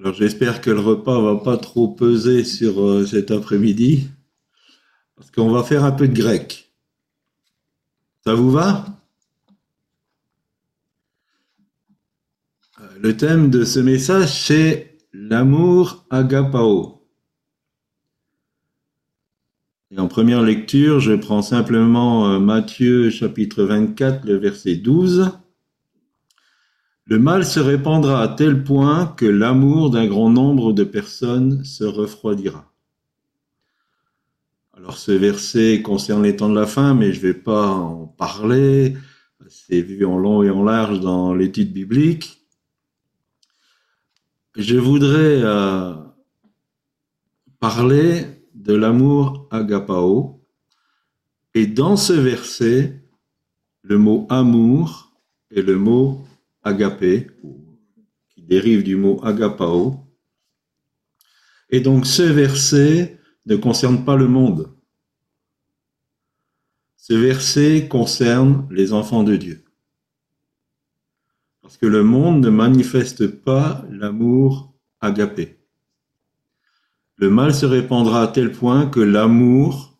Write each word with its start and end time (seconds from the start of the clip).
Alors 0.00 0.14
j'espère 0.14 0.62
que 0.62 0.70
le 0.70 0.80
repas 0.80 1.20
va 1.20 1.36
pas 1.36 1.58
trop 1.58 1.88
peser 1.88 2.42
sur 2.42 2.80
euh, 2.80 3.04
cet 3.04 3.30
après-midi, 3.30 4.08
parce 5.14 5.30
qu'on 5.30 5.50
va 5.50 5.62
faire 5.62 5.84
un 5.84 5.92
peu 5.92 6.08
de 6.08 6.14
grec. 6.14 6.72
Ça 8.24 8.32
vous 8.32 8.50
va? 8.50 8.86
Euh, 12.80 12.84
Le 12.98 13.14
thème 13.14 13.50
de 13.50 13.62
ce 13.62 13.78
message, 13.78 14.46
c'est 14.46 14.96
l'amour 15.12 16.06
agapao. 16.08 17.06
Et 19.90 19.98
en 19.98 20.08
première 20.08 20.42
lecture, 20.42 20.98
je 21.00 21.12
prends 21.12 21.42
simplement 21.42 22.26
euh, 22.26 22.38
Matthieu 22.38 23.10
chapitre 23.10 23.64
24, 23.64 24.24
le 24.24 24.36
verset 24.36 24.76
12. 24.76 25.30
Le 27.10 27.18
mal 27.18 27.44
se 27.44 27.58
répandra 27.58 28.22
à 28.22 28.28
tel 28.28 28.62
point 28.62 29.08
que 29.08 29.26
l'amour 29.26 29.90
d'un 29.90 30.06
grand 30.06 30.30
nombre 30.30 30.72
de 30.72 30.84
personnes 30.84 31.64
se 31.64 31.82
refroidira. 31.82 32.72
Alors 34.74 34.96
ce 34.96 35.10
verset 35.10 35.82
concerne 35.82 36.22
les 36.22 36.36
temps 36.36 36.48
de 36.48 36.54
la 36.54 36.68
fin, 36.68 36.94
mais 36.94 37.12
je 37.12 37.16
ne 37.16 37.22
vais 37.22 37.34
pas 37.34 37.66
en 37.66 38.06
parler. 38.06 38.96
C'est 39.48 39.80
vu 39.80 40.04
en 40.04 40.18
long 40.18 40.44
et 40.44 40.50
en 40.50 40.62
large 40.62 41.00
dans 41.00 41.34
l'étude 41.34 41.72
biblique. 41.72 42.46
Je 44.54 44.76
voudrais 44.76 45.42
euh, 45.42 45.92
parler 47.58 48.24
de 48.54 48.74
l'amour 48.74 49.48
agapao. 49.50 50.46
Et 51.54 51.66
dans 51.66 51.96
ce 51.96 52.12
verset, 52.12 53.02
le 53.82 53.98
mot 53.98 54.28
amour 54.30 55.10
et 55.50 55.62
le 55.62 55.76
mot 55.76 56.24
agapé, 56.62 57.28
qui 58.28 58.42
dérive 58.42 58.82
du 58.82 58.96
mot 58.96 59.20
agapao. 59.24 59.96
Et 61.70 61.80
donc 61.80 62.06
ce 62.06 62.22
verset 62.22 63.18
ne 63.46 63.56
concerne 63.56 64.04
pas 64.04 64.16
le 64.16 64.28
monde. 64.28 64.74
Ce 66.96 67.14
verset 67.14 67.88
concerne 67.88 68.68
les 68.70 68.92
enfants 68.92 69.24
de 69.24 69.36
Dieu. 69.36 69.64
Parce 71.62 71.76
que 71.76 71.86
le 71.86 72.04
monde 72.04 72.44
ne 72.44 72.50
manifeste 72.50 73.26
pas 73.26 73.84
l'amour 73.90 74.74
agapé. 75.00 75.58
Le 77.16 77.30
mal 77.30 77.54
se 77.54 77.66
répandra 77.66 78.22
à 78.22 78.28
tel 78.28 78.52
point 78.52 78.86
que 78.86 79.00
l'amour 79.00 79.98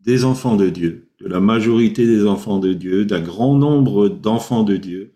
des 0.00 0.24
enfants 0.24 0.56
de 0.56 0.70
Dieu, 0.70 1.10
de 1.18 1.26
la 1.26 1.40
majorité 1.40 2.06
des 2.06 2.26
enfants 2.26 2.58
de 2.58 2.72
Dieu, 2.72 3.04
d'un 3.04 3.20
grand 3.20 3.54
nombre 3.54 4.08
d'enfants 4.08 4.62
de 4.62 4.76
Dieu, 4.76 5.15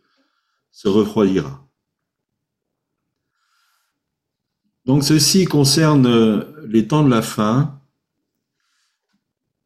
se 0.71 0.89
refroidira. 0.89 1.67
Donc 4.87 5.05
ceci 5.05 5.45
concerne 5.45 6.47
les 6.67 6.89
temps 6.89 7.05
de 7.05 7.11
la 7.11 7.23
fin. 7.23 7.81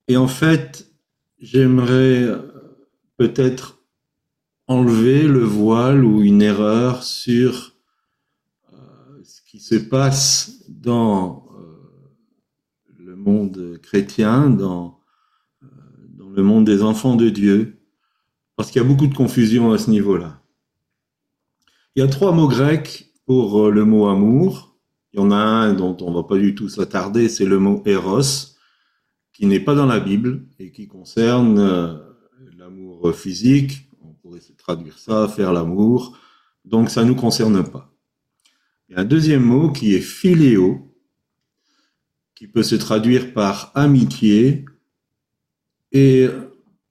Et 0.09 0.17
en 0.17 0.29
fait, 0.29 0.91
j'aimerais 1.39 2.29
peut-être 3.17 3.79
enlever 4.67 5.27
le 5.29 5.45
voile 5.45 6.05
ou 6.05 6.23
une 6.23 6.43
erreur 6.43 7.03
sur 7.03 7.75
euh, 8.73 8.77
ce 9.23 9.43
qui 9.43 9.61
se 9.61 9.75
passe 9.75 10.65
dans 10.69 11.47
euh, 11.59 12.99
le 12.99 13.17
monde 13.17 13.79
chrétien, 13.83 14.49
dans, 14.49 15.01
euh, 15.63 15.67
dans 16.09 16.31
le 16.31 16.43
monde 16.43 16.65
des 16.65 16.83
enfants 16.83 17.17
de 17.17 17.29
Dieu, 17.29 17.79
parce 18.57 18.71
qu'il 18.71 18.81
y 18.81 18.85
a 18.85 18.89
beaucoup 18.89 19.07
de 19.07 19.15
confusion 19.15 19.73
à 19.73 19.79
ce 19.79 19.91
niveau-là. 19.91 20.41
Il 21.97 22.01
y 22.01 22.03
a 22.03 22.09
trois 22.09 22.33
mots 22.33 22.49
grecs 22.49 23.13
pour 23.27 23.71
le 23.71 23.85
mot 23.85 24.09
amour. 24.09 24.77
Il 25.13 25.21
y 25.21 25.23
en 25.23 25.31
a 25.31 25.37
un 25.37 25.75
dont 25.75 25.97
on 26.01 26.11
ne 26.11 26.17
va 26.17 26.25
pas 26.25 26.39
du 26.39 26.55
tout 26.55 26.69
s'attarder, 26.69 27.29
c'est 27.29 27.45
le 27.45 27.59
mot 27.59 27.83
eros, 27.87 28.57
qui 29.33 29.47
n'est 29.47 29.61
pas 29.61 29.75
dans 29.75 29.87
la 29.87 30.01
Bible 30.01 30.47
et 30.59 30.73
qui 30.73 30.89
concerne 30.89 32.03
l'amour 32.57 33.15
physique, 33.15 33.89
pourrait 34.25 34.41
se 34.41 34.55
traduire 34.55 34.99
ça, 34.99 35.29
faire 35.29 35.53
l'amour. 35.53 36.19
Donc 36.65 36.89
ça 36.89 37.05
ne 37.05 37.09
nous 37.09 37.15
concerne 37.15 37.63
pas. 37.63 37.93
Il 38.89 38.95
y 38.95 38.99
a 38.99 39.03
un 39.03 39.05
deuxième 39.05 39.43
mot 39.43 39.71
qui 39.71 39.95
est 39.95 40.01
philéo, 40.01 40.97
qui 42.35 42.49
peut 42.49 42.63
se 42.63 42.75
traduire 42.75 43.35
par 43.35 43.71
amitié. 43.75 44.65
Et 45.93 46.27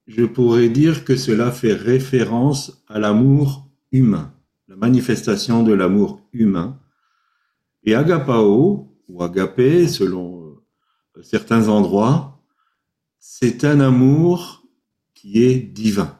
je 0.05 0.23
pourrais 0.25 0.69
dire 0.69 1.05
que 1.05 1.15
cela 1.15 1.51
fait 1.51 1.73
référence 1.73 2.83
à 2.87 2.99
l'amour 2.99 3.67
humain, 3.91 4.33
manifestation 4.87 5.63
de 5.63 5.73
l'amour 5.73 6.09
humain. 6.33 6.69
Et 7.85 7.95
agapao, 7.95 8.93
ou 9.07 9.23
agapé, 9.23 9.87
selon 9.87 10.57
certains 11.21 11.69
endroits, 11.69 12.17
c'est 13.19 13.63
un 13.63 13.79
amour 13.79 14.63
qui 15.13 15.43
est 15.43 15.59
divin. 15.59 16.11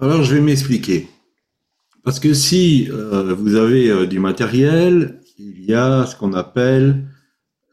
Alors, 0.00 0.22
je 0.24 0.34
vais 0.34 0.40
m'expliquer. 0.40 1.08
Parce 2.02 2.18
que 2.18 2.34
si 2.34 2.88
euh, 2.90 3.34
vous 3.34 3.54
avez 3.54 3.90
euh, 3.90 4.06
du 4.06 4.18
matériel, 4.18 5.20
il 5.38 5.64
y 5.64 5.74
a 5.74 6.06
ce 6.06 6.16
qu'on 6.16 6.32
appelle 6.32 7.08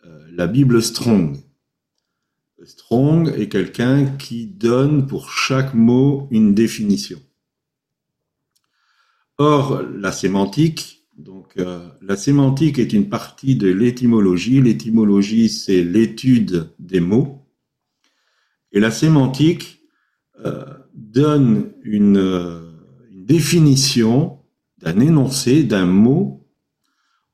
euh, 0.06 0.28
la 0.32 0.48
Bible 0.48 0.82
Strong. 0.82 1.38
Strong 2.64 3.34
est 3.38 3.50
quelqu'un 3.50 4.06
qui 4.18 4.48
donne 4.48 5.08
pour 5.08 5.32
chaque 5.32 5.74
mot 5.74 6.28
une 6.32 6.54
définition. 6.54 7.20
Or, 9.38 9.82
la 9.82 10.12
sémantique, 10.12 11.06
donc 11.18 11.56
la 11.56 12.16
sémantique 12.18 12.80
est 12.80 12.94
une 12.94 13.10
partie 13.10 13.56
de 13.56 13.70
l'étymologie. 13.70 14.62
L'étymologie, 14.62 15.50
c'est 15.50 15.84
l'étude 15.84 16.70
des 16.80 17.00
mots. 17.00 17.46
Et 18.72 18.80
la 18.80 18.92
sémantique, 18.92 19.82
donne 20.94 21.72
une, 21.84 22.18
une 23.12 23.26
définition 23.26 24.40
d'un 24.78 25.00
énoncé, 25.00 25.64
d'un 25.64 25.86
mot, 25.86 26.46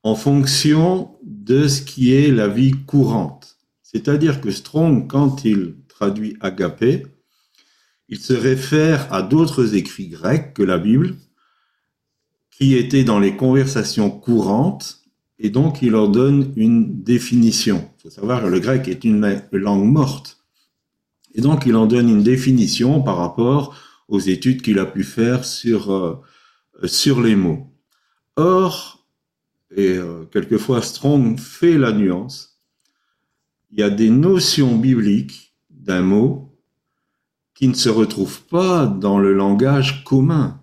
en 0.03 0.15
fonction 0.15 1.17
de 1.23 1.67
ce 1.67 1.81
qui 1.81 2.13
est 2.13 2.31
la 2.31 2.47
vie 2.47 2.71
courante. 2.71 3.57
C'est-à-dire 3.83 4.41
que 4.41 4.51
Strong, 4.51 5.07
quand 5.07 5.43
il 5.45 5.75
traduit 5.87 6.37
agapé, 6.39 7.05
il 8.07 8.19
se 8.19 8.33
réfère 8.33 9.11
à 9.13 9.21
d'autres 9.21 9.75
écrits 9.75 10.07
grecs 10.07 10.53
que 10.53 10.63
la 10.63 10.77
Bible, 10.77 11.15
qui 12.51 12.75
étaient 12.75 13.03
dans 13.03 13.19
les 13.19 13.35
conversations 13.35 14.11
courantes, 14.11 15.01
et 15.39 15.49
donc 15.49 15.81
il 15.81 15.91
leur 15.91 16.09
donne 16.09 16.53
une 16.55 17.01
définition. 17.01 17.89
Il 17.97 18.01
faut 18.03 18.09
savoir 18.09 18.43
que 18.43 18.47
le 18.47 18.59
grec 18.59 18.87
est 18.87 19.03
une 19.03 19.41
langue 19.51 19.85
morte. 19.85 20.41
Et 21.33 21.41
donc, 21.41 21.65
il 21.65 21.75
en 21.75 21.85
donne 21.85 22.09
une 22.09 22.23
définition 22.23 23.01
par 23.01 23.17
rapport 23.17 23.75
aux 24.07 24.19
études 24.19 24.61
qu'il 24.61 24.79
a 24.79 24.85
pu 24.85 25.03
faire 25.03 25.45
sur, 25.45 25.91
euh, 25.91 26.21
sur 26.85 27.21
les 27.21 27.35
mots. 27.35 27.71
Or, 28.35 29.05
et 29.75 29.97
euh, 29.97 30.25
quelquefois 30.25 30.81
Strong 30.81 31.39
fait 31.39 31.77
la 31.77 31.93
nuance, 31.93 32.59
il 33.71 33.79
y 33.79 33.83
a 33.83 33.89
des 33.89 34.09
notions 34.09 34.75
bibliques 34.75 35.53
d'un 35.69 36.01
mot 36.01 36.53
qui 37.53 37.67
ne 37.67 37.73
se 37.73 37.89
retrouvent 37.89 38.43
pas 38.43 38.85
dans 38.85 39.17
le 39.17 39.33
langage 39.33 40.03
commun. 40.03 40.60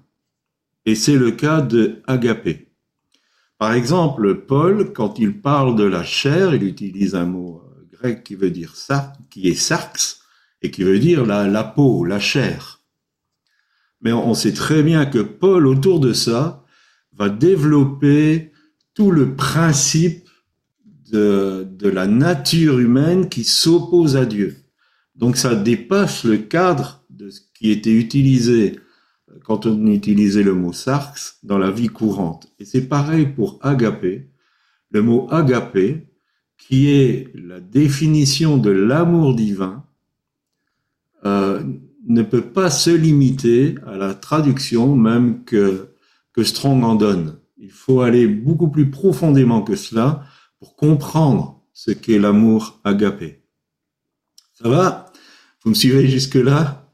Et 0.89 0.95
c'est 0.95 1.17
le 1.17 1.33
cas 1.33 1.61
de 1.61 2.01
agapé. 2.07 2.71
Par 3.59 3.75
exemple, 3.75 4.47
Paul, 4.47 4.95
quand 4.95 5.19
il 5.19 5.39
parle 5.39 5.77
de 5.77 5.85
la 5.85 6.03
chair, 6.03 6.55
il 6.55 6.63
utilise 6.63 7.15
un 7.15 7.27
mot 7.27 7.61
euh, 7.63 7.85
grec 7.93 8.25
qui 8.25 8.37
veut 8.37 8.51
dire 8.51 8.75
ça, 8.75 9.13
qui 9.29 9.49
est 9.49 9.55
sarx, 9.55 10.23
et 10.63 10.71
qui 10.71 10.85
veut 10.85 10.99
dire 10.99 11.27
la, 11.27 11.47
la 11.47 11.63
peau, 11.63 12.07
la 12.07 12.19
chair. 12.19 12.81
Mais 14.01 14.15
on 14.15 14.33
sait 14.33 14.55
très 14.55 14.83
bien 14.83 15.05
que 15.05 15.19
Paul, 15.19 15.67
autour 15.67 16.01
de 16.01 16.15
ça, 16.15 16.65
va 17.13 17.29
développer 17.29 18.53
tout 18.95 19.11
le 19.11 19.37
principe 19.37 20.27
de, 21.13 21.69
de 21.71 21.89
la 21.91 22.07
nature 22.07 22.79
humaine 22.79 23.29
qui 23.29 23.45
s'oppose 23.45 24.17
à 24.17 24.25
Dieu. 24.25 24.57
Donc 25.17 25.37
ça 25.37 25.55
dépasse 25.55 26.25
le 26.25 26.39
cadre 26.39 27.05
de 27.11 27.29
ce 27.29 27.43
qui 27.53 27.73
était 27.73 27.93
utilisé 27.93 28.81
quand 29.45 29.67
on 29.67 29.87
utilisait 29.87 30.43
le 30.43 30.55
mot 30.55 30.73
sarx 30.73 31.39
dans 31.43 31.59
la 31.59 31.71
vie 31.71 31.89
courante. 31.89 32.53
Et 32.59 32.65
c'est 32.65 32.89
pareil 32.89 33.27
pour 33.27 33.59
agapé. 33.63 34.31
Le 34.91 35.03
mot 35.03 35.29
agapé, 35.31 36.09
qui 36.57 36.91
est 36.91 37.33
la 37.35 37.61
définition 37.61 38.57
de 38.59 38.71
l'amour 38.71 39.35
divin, 39.35 39.85
euh, 41.25 41.63
ne 42.07 42.23
peut 42.23 42.43
pas 42.43 42.71
se 42.71 42.91
limiter 42.91 43.75
à 43.87 43.97
la 43.97 44.15
traduction 44.15 44.97
même 44.97 45.45
que, 45.45 45.91
que 46.33 46.43
Strong 46.43 46.83
en 46.85 46.95
donne. 46.95 47.39
Il 47.59 47.71
faut 47.71 48.01
aller 48.01 48.27
beaucoup 48.27 48.69
plus 48.69 48.91
profondément 48.91 49.63
que 49.63 49.77
cela 49.77 50.25
pour 50.59 50.77
comprendre 50.77 51.63
ce 51.73 51.91
qu'est 51.91 52.19
l'amour 52.19 52.81
agapé. 52.85 53.43
Ça 54.55 54.69
va? 54.69 55.13
Vous 55.63 55.71
me 55.71 55.75
suivez 55.75 56.09
jusque-là? 56.09 56.88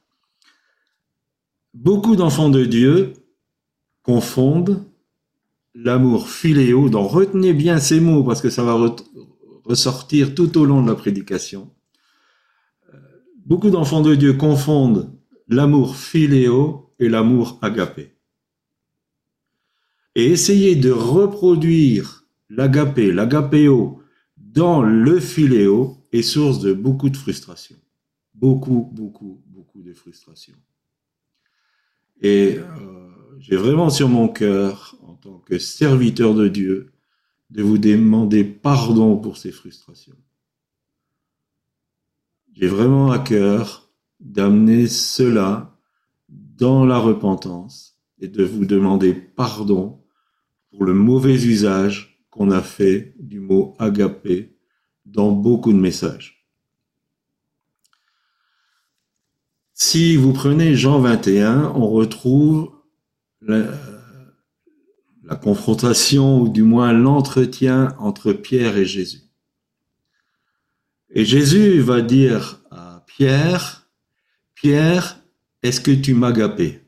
Beaucoup 1.75 2.15
d'enfants 2.15 2.51
de 2.51 2.65
Dieu 2.65 3.15
confondent 4.05 4.85
l'amour 5.75 6.29
philéo, 6.29 6.89
donc 6.89 7.11
retenez 7.11 7.53
bien 7.53 7.81
ces 7.81 7.99
mots 7.99 8.23
parce 8.23 8.41
que 8.41 8.49
ça 8.49 8.63
va 8.63 8.79
ressortir 9.65 10.37
tout 10.37 10.57
au 10.57 10.67
long 10.67 10.83
de 10.83 10.89
la 10.89 10.95
prédication. 10.95 11.73
Euh, 12.95 12.99
beaucoup 13.45 13.71
d'enfants 13.71 14.03
de 14.03 14.15
Dieu 14.15 14.35
confondent 14.35 15.19
l'amour 15.49 15.97
philéo 15.97 16.95
et 17.01 17.09
l'amour 17.09 17.59
agapé. 17.61 18.15
Et 20.15 20.27
essayer 20.27 20.77
de 20.77 20.93
reproduire 20.93 22.25
l'agapé, 22.51 23.11
l'agapéo 23.11 24.01
dans 24.37 24.81
le 24.81 25.19
philéo 25.19 26.07
est 26.13 26.23
source 26.23 26.61
de 26.61 26.73
beaucoup 26.73 27.11
de 27.11 27.17
frustration. 27.17 27.77
Beaucoup, 28.33 28.89
beaucoup, 28.93 29.43
beaucoup 29.49 29.83
de 29.83 29.93
frustration. 29.93 30.55
Et 32.21 32.57
euh, 32.59 33.11
j'ai 33.39 33.57
vraiment 33.57 33.91
sur 33.91 34.09
mon 34.09 34.29
cœur, 34.29 34.97
en 35.03 35.15
tant 35.15 35.39
que 35.39 35.59
serviteur 35.59 36.35
de 36.35 36.49
Dieu, 36.49 36.93
de 37.51 37.63
vous 37.63 37.79
demander 37.79 38.45
pardon 38.45 39.17
pour 39.17 39.37
ces 39.37 39.53
frustrations. 39.53 40.17
J'ai 42.53 42.69
vraiment 42.69 43.11
à 43.11 43.19
cœur 43.19 43.91
d'amener 44.21 44.87
cela 44.87 45.77
dans 46.29 46.85
la 46.85 46.99
repentance 46.99 47.99
et 48.21 48.29
de 48.29 48.45
vous 48.45 48.65
demander 48.65 49.13
pardon 49.13 50.01
pour 50.71 50.85
le 50.85 50.95
mauvais 50.95 51.35
usage 51.35 52.27
qu'on 52.31 52.51
a 52.51 52.63
fait 52.63 53.15
du 53.19 53.41
mot 53.41 53.75
agapé 53.79 54.57
dans 55.05 55.31
beaucoup 55.31 55.73
de 55.73 55.79
messages. 55.79 56.34
Si 59.77 60.17
vous 60.17 60.33
prenez 60.33 60.77
Jean 60.77 61.01
21, 61.01 61.73
on 61.75 61.89
retrouve 61.91 62.71
la, 63.41 63.67
confrontation, 65.43 66.41
ou 66.41 66.49
du 66.49 66.63
moins 66.63 66.93
l'entretien 66.93 67.97
entre 67.99 68.33
Pierre 68.33 68.77
et 68.77 68.85
Jésus. 68.85 69.23
Et 71.11 71.25
Jésus 71.25 71.81
va 71.81 72.03
dire 72.03 72.61
à 72.71 73.05
Pierre, 73.09 73.89
Pierre, 74.55 75.21
est-ce 75.65 75.81
que 75.81 75.91
tu 75.91 76.15
m'agapes 76.15 76.61
Et 76.61 76.81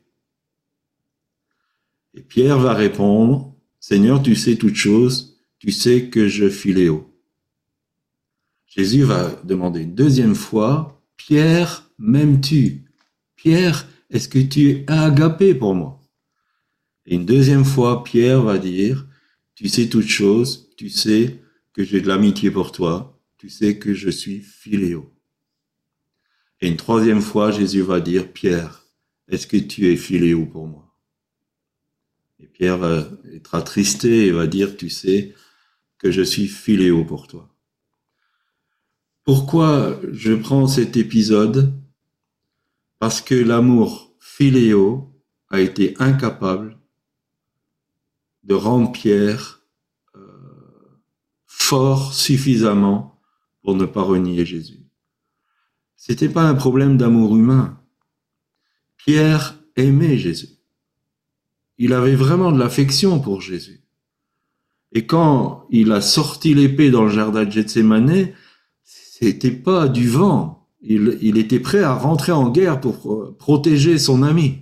Pierre 2.29 2.57
va 2.57 2.73
répondre, 2.73 3.53
Seigneur, 3.81 4.23
tu 4.23 4.35
sais 4.35 4.55
toutes 4.55 4.75
choses, 4.75 5.37
tu 5.59 5.71
sais 5.71 6.09
que 6.09 6.29
je 6.29 6.47
filéo. 6.47 7.13
Jésus 8.65 9.03
va 9.03 9.29
demander 9.43 9.81
une 9.81 9.95
deuxième 9.95 10.35
fois, 10.35 10.96
Pierre, 11.17 11.89
m'aimes-tu? 11.97 12.85
Pierre, 13.35 13.87
est-ce 14.09 14.29
que 14.29 14.39
tu 14.39 14.69
es 14.69 14.85
agapé 14.87 15.53
pour 15.53 15.75
moi? 15.75 16.01
Et 17.05 17.15
une 17.15 17.25
deuxième 17.25 17.65
fois, 17.65 18.03
Pierre 18.03 18.41
va 18.41 18.57
dire, 18.57 19.05
tu 19.55 19.67
sais 19.67 19.89
toutes 19.89 20.07
choses, 20.07 20.69
tu 20.77 20.89
sais 20.89 21.39
que 21.73 21.83
j'ai 21.83 22.01
de 22.01 22.07
l'amitié 22.07 22.51
pour 22.51 22.71
toi, 22.71 23.19
tu 23.37 23.49
sais 23.49 23.77
que 23.77 23.93
je 23.93 24.09
suis 24.09 24.39
filéo. 24.39 25.13
Et 26.61 26.67
une 26.67 26.77
troisième 26.77 27.21
fois, 27.21 27.51
Jésus 27.51 27.81
va 27.81 27.99
dire, 27.99 28.31
Pierre, 28.31 28.85
est-ce 29.27 29.47
que 29.47 29.57
tu 29.57 29.91
es 29.91 29.95
filéo 29.95 30.45
pour 30.45 30.67
moi? 30.67 30.95
Et 32.39 32.47
Pierre 32.47 32.77
va 32.77 33.07
être 33.33 33.55
attristé 33.55 34.27
et 34.27 34.31
va 34.31 34.47
dire, 34.47 34.77
tu 34.77 34.89
sais 34.89 35.33
que 35.97 36.11
je 36.11 36.21
suis 36.21 36.47
filéo 36.47 37.03
pour 37.03 37.27
toi. 37.27 37.53
Pourquoi 39.27 39.99
je 40.13 40.31
prends 40.31 40.67
cet 40.67 40.95
épisode? 40.95 41.73
Parce 42.97 43.19
que 43.19 43.35
l'amour 43.35 44.15
philéo 44.21 45.11
a 45.49 45.59
été 45.59 45.95
incapable 45.99 46.77
de 48.45 48.53
rendre 48.53 48.93
Pierre 48.93 49.63
euh, 50.15 50.21
fort 51.45 52.13
suffisamment 52.13 53.19
pour 53.63 53.75
ne 53.75 53.83
pas 53.83 54.01
renier 54.01 54.45
Jésus. 54.45 54.85
C'était 55.97 56.29
pas 56.29 56.47
un 56.47 56.55
problème 56.55 56.95
d'amour 56.95 57.35
humain. 57.35 57.81
Pierre 58.95 59.59
aimait 59.75 60.17
Jésus. 60.17 60.51
Il 61.77 61.91
avait 61.91 62.15
vraiment 62.15 62.53
de 62.53 62.59
l'affection 62.59 63.19
pour 63.19 63.41
Jésus. 63.41 63.83
Et 64.93 65.05
quand 65.05 65.67
il 65.69 65.91
a 65.91 65.99
sorti 65.99 66.53
l'épée 66.53 66.91
dans 66.91 67.03
le 67.03 67.09
jardin 67.09 67.43
de 67.43 67.51
Gethsemane, 67.51 68.31
c'était 69.19 69.49
pas 69.51 69.87
du 69.87 70.07
vent. 70.07 70.67
Il, 70.81 71.37
était 71.37 71.59
prêt 71.59 71.81
à 71.81 71.95
rentrer 71.95 72.31
en 72.31 72.51
guerre 72.51 72.79
pour 72.79 73.35
protéger 73.37 73.97
son 73.97 74.21
ami. 74.21 74.61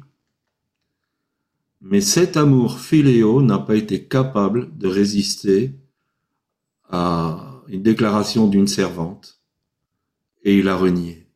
Mais 1.82 2.00
cet 2.00 2.38
amour 2.38 2.80
philéo 2.80 3.42
n'a 3.42 3.60
pas 3.60 3.76
été 3.76 4.06
capable 4.06 4.76
de 4.78 4.88
résister 4.88 5.76
à 6.90 7.62
une 7.68 7.84
déclaration 7.84 8.48
d'une 8.48 8.68
servante 8.68 9.42
et 10.44 10.58
il 10.58 10.70
a 10.70 10.78
renié. 10.78 11.28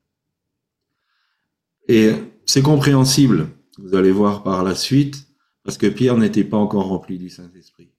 Et 1.89 2.13
c'est 2.45 2.62
compréhensible, 2.62 3.50
vous 3.77 3.95
allez 3.95 4.12
voir 4.12 4.44
par 4.44 4.63
la 4.63 4.75
suite, 4.75 5.27
parce 5.63 5.77
que 5.77 5.88
Pierre 5.88 6.18
n'était 6.18 6.45
pas 6.45 6.57
encore 6.57 6.88
rempli 6.88 7.18
du 7.18 7.30
Saint-Esprit. 7.30 7.89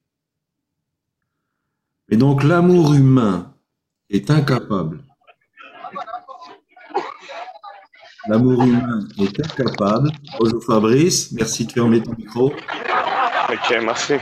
Et 2.08 2.16
donc 2.16 2.42
l'amour 2.42 2.94
humain 2.94 3.54
est 4.08 4.30
incapable 4.30 5.04
L'amour 8.28 8.62
humain 8.62 9.08
est 9.18 9.40
incapable. 9.40 10.10
Bonjour 10.38 10.62
Fabrice, 10.62 11.32
merci 11.32 11.64
de 11.64 11.72
fermer 11.72 12.02
ton 12.02 12.14
micro. 12.18 12.46
Ok, 12.48 13.78
merci. 13.82 14.14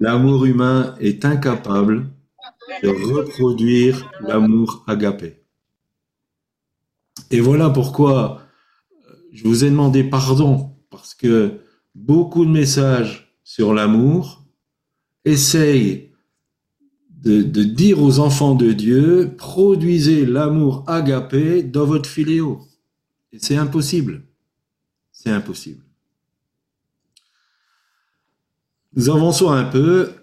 L'amour 0.00 0.44
humain 0.44 0.96
est 0.98 1.24
incapable 1.24 2.10
de 2.82 2.88
reproduire 2.88 4.10
l'amour 4.20 4.84
agapé. 4.88 5.44
Et 7.30 7.40
voilà 7.40 7.70
pourquoi 7.70 8.42
je 9.32 9.44
vous 9.44 9.64
ai 9.64 9.70
demandé 9.70 10.02
pardon, 10.02 10.76
parce 10.90 11.14
que 11.14 11.60
beaucoup 11.94 12.44
de 12.44 12.50
messages 12.50 13.38
sur 13.44 13.74
l'amour 13.74 14.44
essayent 15.24 16.10
de, 17.10 17.42
de, 17.42 17.62
dire 17.62 18.02
aux 18.02 18.18
enfants 18.18 18.54
de 18.54 18.72
Dieu, 18.72 19.34
produisez 19.36 20.26
l'amour 20.26 20.84
agapé 20.88 21.62
dans 21.62 21.84
votre 21.84 22.08
filéo. 22.08 22.67
Et 23.32 23.38
c'est 23.38 23.56
impossible. 23.56 24.22
C'est 25.12 25.30
impossible. 25.30 25.82
Nous 28.94 29.10
avançons 29.10 29.50
un 29.50 29.64
peu. 29.64 30.14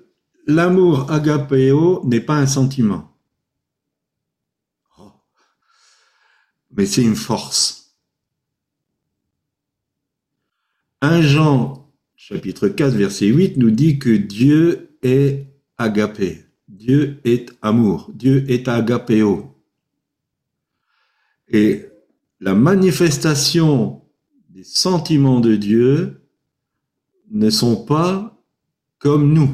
L'amour 0.48 1.12
agapéo 1.12 2.04
n'est 2.06 2.22
pas 2.22 2.38
un 2.38 2.46
sentiment. 2.46 3.18
Oh. 4.98 5.12
Mais 6.72 6.86
c'est 6.86 7.04
une 7.04 7.16
force. 7.16 7.96
1 11.02 11.22
Jean 11.22 11.92
chapitre 12.16 12.68
4 12.68 12.94
verset 12.96 13.28
8 13.28 13.58
nous 13.58 13.72
dit 13.72 14.00
que 14.00 14.10
Dieu 14.10 14.98
est 15.02 15.48
agapé. 15.78 16.46
Dieu 16.68 17.22
est 17.24 17.52
amour. 17.62 18.12
Dieu 18.14 18.44
est 18.50 18.68
agapéo. 18.68 19.56
Et 21.48 21.90
la 22.46 22.54
manifestation 22.54 24.04
des 24.50 24.64
sentiments 24.64 25.40
de 25.40 25.56
Dieu 25.56 26.22
ne 27.32 27.50
sont 27.50 27.86
pas 27.86 28.40
comme 29.00 29.34
nous. 29.34 29.50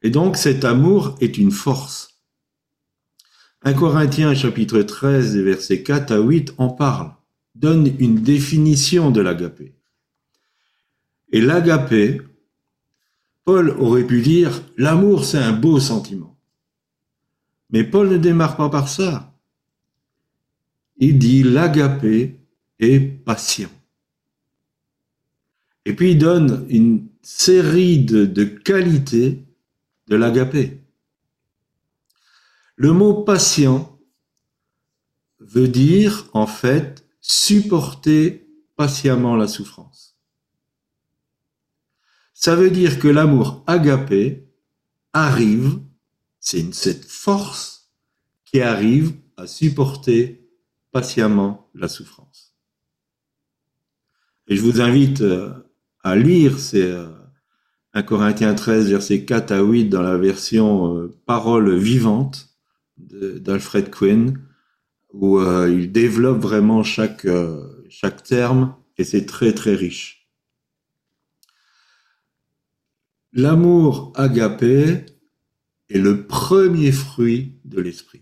Et 0.00 0.08
donc 0.08 0.38
cet 0.38 0.64
amour 0.64 1.14
est 1.20 1.36
une 1.36 1.50
force. 1.50 2.22
1 3.60 3.74
Corinthiens 3.74 4.34
chapitre 4.34 4.80
13 4.80 5.36
versets 5.36 5.82
4 5.82 6.12
à 6.12 6.18
8 6.18 6.54
en 6.56 6.70
parle, 6.70 7.12
donne 7.54 7.94
une 7.98 8.22
définition 8.22 9.10
de 9.10 9.20
l'agapé. 9.20 9.74
Et 11.30 11.42
l'agapé, 11.42 12.22
Paul 13.44 13.68
aurait 13.78 14.06
pu 14.06 14.22
dire, 14.22 14.62
l'amour 14.78 15.26
c'est 15.26 15.36
un 15.36 15.52
beau 15.52 15.78
sentiment. 15.78 16.38
Mais 17.68 17.84
Paul 17.84 18.08
ne 18.08 18.16
démarre 18.16 18.56
pas 18.56 18.70
par 18.70 18.88
ça 18.88 19.31
il 20.96 21.18
dit 21.18 21.42
l'agapé 21.42 22.38
est 22.78 23.00
patient. 23.00 23.70
Et 25.84 25.94
puis 25.94 26.12
il 26.12 26.18
donne 26.18 26.66
une 26.68 27.08
série 27.22 28.04
de, 28.04 28.44
qualités 28.44 29.44
de 30.08 30.16
l'agapé. 30.16 30.80
Le 32.76 32.92
mot 32.92 33.22
patient 33.22 33.98
veut 35.40 35.68
dire 35.68 36.28
en 36.32 36.46
fait 36.46 37.06
supporter 37.20 38.48
patiemment 38.76 39.36
la 39.36 39.46
souffrance. 39.46 40.16
Ça 42.32 42.56
veut 42.56 42.70
dire 42.70 42.98
que 42.98 43.08
l'amour 43.08 43.62
agapé 43.66 44.48
arrive, 45.12 45.80
c'est 46.40 46.74
cette 46.74 47.04
force 47.04 47.92
qui 48.44 48.60
arrive 48.60 49.14
à 49.36 49.46
supporter 49.46 50.41
patiemment 50.92 51.68
la 51.74 51.88
souffrance. 51.88 52.54
Et 54.46 54.56
je 54.56 54.62
vous 54.62 54.80
invite 54.80 55.22
euh, 55.22 55.52
à 56.04 56.16
lire 56.16 56.58
ces, 56.58 56.82
euh, 56.82 57.08
1 57.94 58.02
Corinthiens 58.04 58.54
13, 58.54 58.88
versets 58.88 59.24
4 59.24 59.52
à 59.52 59.60
8 59.60 59.86
dans 59.86 60.02
la 60.02 60.16
version 60.16 60.96
euh, 60.96 61.14
parole 61.26 61.74
vivante 61.76 62.48
d'Alfred 62.96 63.90
Quinn, 63.90 64.38
où 65.12 65.38
euh, 65.38 65.70
il 65.70 65.92
développe 65.92 66.40
vraiment 66.40 66.82
chaque, 66.82 67.26
euh, 67.26 67.84
chaque 67.90 68.22
terme 68.22 68.74
et 68.96 69.04
c'est 69.04 69.26
très 69.26 69.52
très 69.52 69.74
riche. 69.74 70.30
L'amour 73.34 74.12
agapé 74.16 75.04
est 75.90 75.98
le 75.98 76.26
premier 76.26 76.92
fruit 76.92 77.58
de 77.64 77.80
l'esprit. 77.80 78.21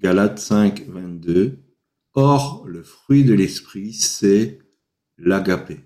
Galates 0.00 0.38
5, 0.38 0.86
22. 0.88 1.58
Or, 2.14 2.64
le 2.66 2.82
fruit 2.82 3.24
de 3.24 3.34
l'esprit, 3.34 3.92
c'est 3.92 4.60
l'agapé. 5.16 5.80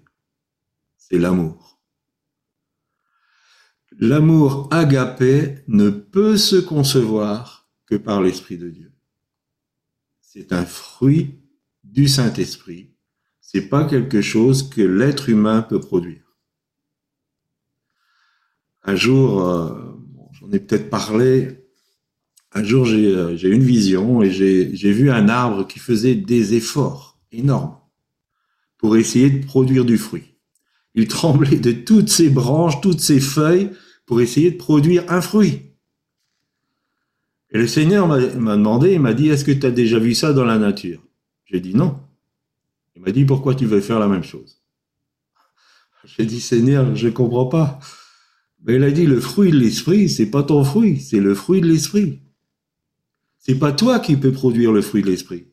C'est 0.96 1.18
l'amour. 1.18 1.80
L'amour 3.98 4.68
agapé 4.70 5.64
ne 5.68 5.90
peut 5.90 6.36
se 6.36 6.56
concevoir 6.56 7.68
que 7.86 7.94
par 7.94 8.22
l'Esprit 8.22 8.56
de 8.56 8.70
Dieu. 8.70 8.92
C'est 10.20 10.52
un 10.52 10.64
fruit 10.64 11.38
du 11.84 12.08
Saint-Esprit. 12.08 12.94
C'est 13.40 13.68
pas 13.68 13.84
quelque 13.84 14.22
chose 14.22 14.68
que 14.68 14.80
l'être 14.80 15.28
humain 15.28 15.62
peut 15.62 15.80
produire. 15.80 16.38
Un 18.82 18.96
jour, 18.96 19.46
euh, 19.46 19.92
j'en 20.32 20.50
ai 20.50 20.58
peut-être 20.58 20.88
parlé, 20.88 21.61
un 22.54 22.64
jour 22.64 22.84
j'ai 22.84 23.48
eu 23.48 23.54
une 23.54 23.62
vision 23.62 24.22
et 24.22 24.30
j'ai 24.30 24.92
vu 24.92 25.10
un 25.10 25.28
arbre 25.28 25.66
qui 25.66 25.78
faisait 25.78 26.14
des 26.14 26.54
efforts 26.54 27.18
énormes 27.32 27.76
pour 28.78 28.96
essayer 28.96 29.30
de 29.30 29.44
produire 29.44 29.84
du 29.84 29.96
fruit. 29.96 30.34
Il 30.94 31.08
tremblait 31.08 31.58
de 31.58 31.72
toutes 31.72 32.10
ses 32.10 32.28
branches, 32.28 32.80
toutes 32.80 33.00
ses 33.00 33.20
feuilles 33.20 33.70
pour 34.04 34.20
essayer 34.20 34.50
de 34.50 34.58
produire 34.58 35.04
un 35.08 35.20
fruit. 35.20 35.62
Et 37.50 37.58
le 37.58 37.66
Seigneur 37.66 38.08
m'a 38.08 38.18
demandé, 38.18 38.92
il 38.94 39.00
m'a 39.00 39.14
dit, 39.14 39.28
est-ce 39.28 39.44
que 39.44 39.52
tu 39.52 39.66
as 39.66 39.70
déjà 39.70 39.98
vu 39.98 40.14
ça 40.14 40.32
dans 40.32 40.44
la 40.44 40.58
nature? 40.58 41.02
J'ai 41.44 41.60
dit 41.60 41.74
non. 41.74 41.98
Il 42.96 43.02
m'a 43.02 43.10
dit, 43.10 43.24
pourquoi 43.24 43.54
tu 43.54 43.66
veux 43.66 43.80
faire 43.80 43.98
la 43.98 44.08
même 44.08 44.24
chose? 44.24 44.62
J'ai 46.04 46.26
dit, 46.26 46.40
Seigneur, 46.40 46.94
je 46.96 47.06
ne 47.06 47.12
comprends 47.12 47.46
pas. 47.46 47.78
Mais 48.64 48.76
il 48.76 48.84
a 48.84 48.90
dit, 48.90 49.06
le 49.06 49.20
fruit 49.20 49.50
de 49.50 49.58
l'esprit, 49.58 50.08
c'est 50.08 50.30
pas 50.30 50.42
ton 50.42 50.64
fruit, 50.64 51.00
c'est 51.00 51.20
le 51.20 51.34
fruit 51.34 51.60
de 51.60 51.68
l'esprit. 51.68 52.20
C'est 53.42 53.58
pas 53.58 53.72
toi 53.72 53.98
qui 53.98 54.16
peux 54.16 54.30
produire 54.30 54.70
le 54.70 54.82
fruit 54.82 55.02
de 55.02 55.10
l'esprit. 55.10 55.48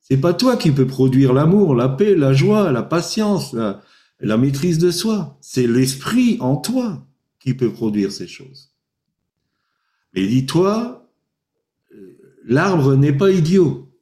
C'est 0.00 0.20
pas 0.20 0.34
toi 0.34 0.56
qui 0.56 0.72
peux 0.72 0.88
produire 0.88 1.32
l'amour, 1.32 1.76
la 1.76 1.88
paix, 1.88 2.16
la 2.16 2.32
joie, 2.32 2.72
la 2.72 2.82
patience, 2.82 3.52
la, 3.52 4.36
maîtrise 4.36 4.78
de 4.78 4.90
soi. 4.90 5.38
C'est 5.40 5.68
l'esprit 5.68 6.36
en 6.40 6.56
toi 6.56 7.06
qui 7.38 7.54
peut 7.54 7.72
produire 7.72 8.10
ces 8.10 8.26
choses. 8.26 8.74
Mais 10.14 10.26
dis-toi, 10.26 11.08
l'arbre 12.44 12.96
n'est 12.96 13.16
pas 13.16 13.30
idiot. 13.30 13.94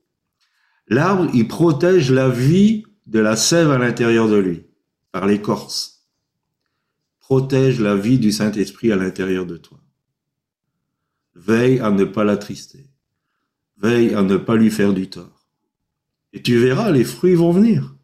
L'arbre, 0.87 1.31
il 1.35 1.47
protège 1.47 2.11
la 2.11 2.31
vie 2.31 2.85
de 3.05 3.19
la 3.19 3.37
sève 3.37 3.71
à 3.71 3.77
l'intérieur 3.77 4.31
de 4.31 4.37
lui, 4.37 4.65
par 5.13 5.27
l'écorce. 5.27 6.09
Protège 7.21 7.81
la 7.81 7.97
vie 7.97 8.19
du 8.19 8.33
Saint-Esprit 8.33 8.93
à 8.93 8.97
l'intérieur 8.97 9.45
de 9.45 9.59
toi. 9.59 9.79
Veille 11.39 11.79
à 11.79 11.91
ne 11.91 12.05
pas 12.05 12.25
l'attrister. 12.25 12.91
Veille 13.77 14.13
à 14.15 14.23
ne 14.23 14.37
pas 14.37 14.57
lui 14.57 14.71
faire 14.71 14.93
du 14.93 15.09
tort. 15.09 15.47
Et 16.33 16.43
tu 16.43 16.59
verras, 16.59 16.91
les 16.91 17.05
fruits 17.05 17.37
vont 17.37 17.53
venir. 17.53 17.95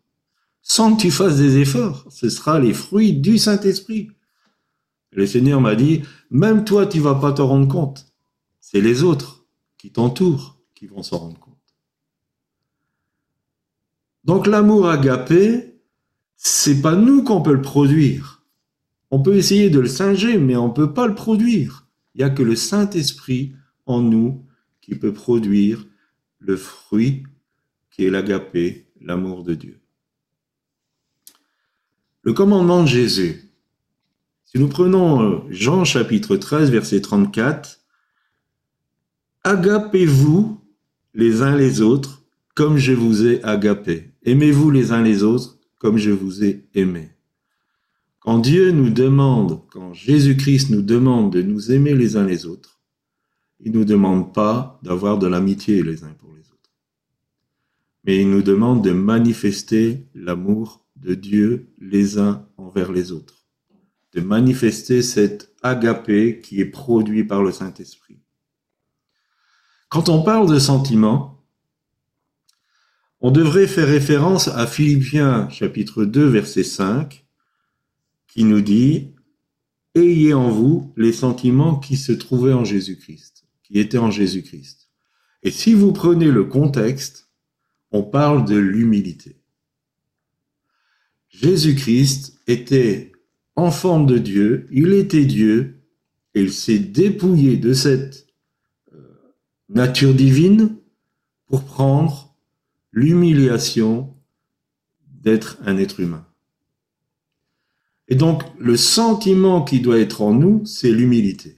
Sans 0.63 0.95
que 0.95 1.03
tu 1.03 1.11
fasses 1.11 1.37
des 1.37 1.59
efforts, 1.59 2.07
ce 2.11 2.31
sera 2.31 2.61
les 2.61 2.73
fruits 2.73 3.13
du 3.13 3.37
Saint-Esprit. 3.37 4.11
Le 5.11 5.27
Seigneur 5.27 5.61
m'a 5.61 5.75
dit, 5.75 6.03
même 6.31 6.65
toi, 6.65 6.87
tu 6.87 7.01
vas 7.01 7.17
pas 7.17 7.33
te 7.33 7.43
rendre 7.43 7.69
compte. 7.69 8.07
C'est 8.61 8.81
les 8.81 9.03
autres 9.03 9.45
qui 9.77 9.91
t'entourent 9.91 10.59
qui 10.75 10.87
vont 10.87 11.03
s'en 11.03 11.19
rendre 11.19 11.39
compte. 11.39 11.55
Donc 14.23 14.47
l'amour 14.47 14.89
agapé, 14.89 15.81
c'est 16.37 16.81
pas 16.81 16.95
nous 16.95 17.25
qu'on 17.25 17.43
peut 17.43 17.53
le 17.53 17.63
produire. 17.63 18.45
On 19.11 19.21
peut 19.21 19.37
essayer 19.37 19.71
de 19.71 19.81
le 19.81 19.89
singer, 19.89 20.39
mais 20.39 20.57
on 20.57 20.71
peut 20.71 20.95
pas 20.95 21.07
le 21.07 21.15
produire. 21.15 21.84
Il 22.15 22.21
y 22.21 22.25
a 22.25 22.31
que 22.31 22.43
le 22.43 22.57
Saint-Esprit 22.57 23.55
en 23.87 24.01
nous 24.01 24.45
qui 24.81 24.95
peut 24.95 25.13
produire 25.13 25.87
le 26.39 26.57
fruit 26.57 27.25
qui 27.91 28.05
est 28.05 28.11
l'agapé, 28.11 28.87
l'amour 29.01 29.45
de 29.45 29.55
Dieu. 29.55 29.81
Le 32.23 32.33
commandement 32.33 32.83
de 32.83 32.89
Jésus, 32.89 33.51
si 34.45 34.59
nous 34.59 34.69
prenons 34.69 35.23
euh, 35.23 35.41
Jean 35.51 35.85
chapitre 35.85 36.37
13, 36.37 36.71
verset 36.71 37.01
34, 37.01 37.81
Agapez-vous 39.43 40.61
les 41.13 41.43
uns 41.43 41.55
les 41.55 41.83
autres 41.83 42.25
comme 42.55 42.79
je 42.79 42.93
vous 42.93 43.27
ai 43.27 43.43
agapé. 43.45 44.13
Aimez-vous 44.25 44.71
les 44.71 44.93
uns 44.93 45.03
les 45.03 45.23
autres 45.23 45.59
comme 45.79 45.99
je 45.99 46.11
vous 46.11 46.45
ai 46.45 46.67
aimé. 46.75 47.14
Quand 48.25 48.39
Dieu 48.39 48.73
nous 48.73 48.91
demande, 48.91 49.61
quand 49.71 49.93
Jésus-Christ 49.93 50.71
nous 50.71 50.83
demande 50.83 51.33
de 51.33 51.43
nous 51.43 51.71
aimer 51.71 51.95
les 51.95 52.17
uns 52.17 52.27
les 52.27 52.47
autres, 52.47 52.81
il 53.61 53.71
ne 53.71 53.79
nous 53.79 53.85
demande 53.85 54.35
pas 54.35 54.81
d'avoir 54.83 55.19
de 55.19 55.29
l'amitié 55.29 55.85
les 55.85 56.03
uns 56.03 56.15
pour 56.19 56.35
les 56.35 56.41
autres. 56.41 56.73
Mais 58.03 58.21
il 58.21 58.29
nous 58.29 58.43
demande 58.43 58.83
de 58.83 58.91
manifester 58.91 60.09
l'amour 60.15 60.85
de 60.97 61.15
Dieu 61.15 61.69
les 61.79 62.19
uns 62.19 62.45
envers 62.57 62.91
les 62.91 63.13
autres 63.13 63.45
de 64.15 64.21
manifester 64.21 65.03
cet 65.03 65.53
agapé 65.63 66.41
qui 66.41 66.61
est 66.61 66.67
produit 66.67 67.25
par 67.25 67.43
le 67.43 67.51
Saint-Esprit. 67.51 68.21
Quand 69.89 70.09
on 70.09 70.23
parle 70.23 70.49
de 70.49 70.59
sentiments, 70.59 71.45
on 73.21 73.31
devrait 73.31 73.67
faire 73.67 73.89
référence 73.89 74.49
à 74.49 74.67
Philippiens 74.67 75.49
chapitre 75.51 76.05
2 76.05 76.27
verset 76.27 76.63
5 76.63 77.24
qui 78.35 78.43
nous 78.43 78.61
dit 78.61 79.13
Ayez 79.95 80.35
en 80.35 80.51
vous 80.51 80.93
les 80.97 81.13
sentiments 81.13 81.79
qui 81.79 81.97
se 81.97 82.11
trouvaient 82.11 82.53
en 82.53 82.65
Jésus-Christ, 82.65 83.45
qui 83.63 83.79
étaient 83.79 83.99
en 83.99 84.11
Jésus-Christ. 84.11 84.89
Et 85.45 85.53
si 85.53 85.73
vous 85.73 85.93
prenez 85.93 86.33
le 86.33 86.43
contexte, 86.43 87.31
on 87.93 88.03
parle 88.03 88.45
de 88.45 88.57
l'humilité. 88.57 89.37
Jésus-Christ 91.29 92.41
était 92.49 93.13
en 93.55 93.71
forme 93.71 94.07
de 94.07 94.19
Dieu, 94.19 94.67
il 94.73 94.93
était 94.95 95.27
Dieu, 95.27 95.81
et 96.35 96.43
il 96.43 96.53
s'est 96.53 96.81
dépouillé 96.81 97.57
de 97.57 97.73
cette 97.73 98.27
euh, 98.93 98.99
nature 99.69 100.13
divine 100.13 100.77
pour 101.47 101.63
prendre 101.63 102.35
l'humiliation 102.91 104.13
d'être 105.07 105.57
un 105.65 105.77
être 105.79 106.01
humain. 106.01 106.27
Et 108.09 108.17
donc, 108.17 108.43
le 108.59 108.77
sentiment 108.77 109.63
qui 109.63 109.81
doit 109.81 109.99
être 109.99 110.23
en 110.23 110.35
nous, 110.35 110.65
c'est 110.67 110.93
l'humilité. 110.93 111.57